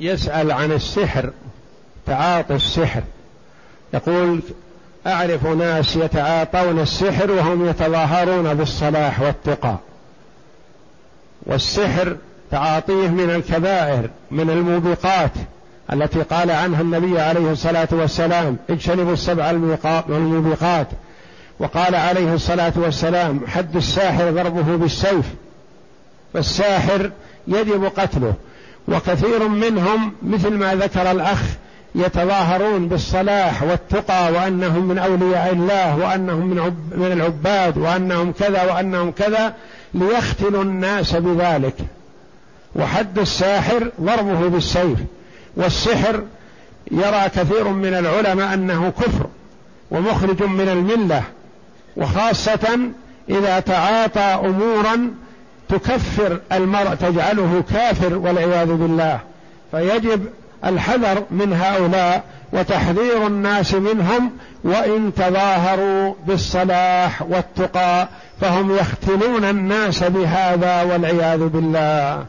[0.00, 1.30] يسأل عن السحر
[2.06, 3.02] تعاطي السحر.
[3.94, 4.40] يقول
[5.06, 9.76] أعرف ناس يتعاطون السحر وهم يتظاهرون بالصلاح والتقى.
[11.46, 12.16] والسحر
[12.50, 15.30] تعاطيه من الكبائر من الموبقات
[15.92, 19.50] التي قال عنها النبي عليه الصلاة والسلام اجتنبوا السبع
[20.08, 20.86] الموبقات.
[21.58, 25.26] وقال عليه الصلاة والسلام حد الساحر ضربه بالسيف.
[26.34, 27.10] فالساحر
[27.48, 28.34] يجب قتله.
[28.88, 31.42] وكثير منهم مثل ما ذكر الأخ
[31.94, 39.10] يتظاهرون بالصلاح والتقى وأنهم من أولياء الله وأنهم من, عب من العباد وأنهم كذا وأنهم
[39.10, 39.54] كذا
[39.94, 41.74] ليختلوا الناس بذلك.
[42.76, 44.98] وحد الساحر ضربه بالسيف
[45.56, 46.22] والسحر
[46.90, 49.26] يرى كثير من العلماء أنه كفر
[49.90, 51.22] ومخرج من الملة
[51.96, 52.78] وخاصة
[53.28, 55.10] إذا تعاطى امورا
[55.68, 59.18] تكفر المرء تجعله كافر والعياذ بالله.
[59.70, 60.26] فيجب
[60.64, 64.30] الحذر من هؤلاء وتحذير الناس منهم
[64.64, 68.08] وإن تظاهروا بالصلاح والتقى
[68.40, 72.24] فهم يختلون الناس بهذا والعياذ بالله.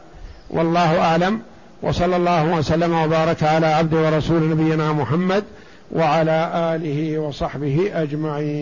[0.50, 1.40] والله أعلم.
[1.82, 5.44] وصلى الله وسلم وبارك على عبد ورسول نبينا محمد
[5.92, 8.60] وعلى آله وصحبه أجمعين.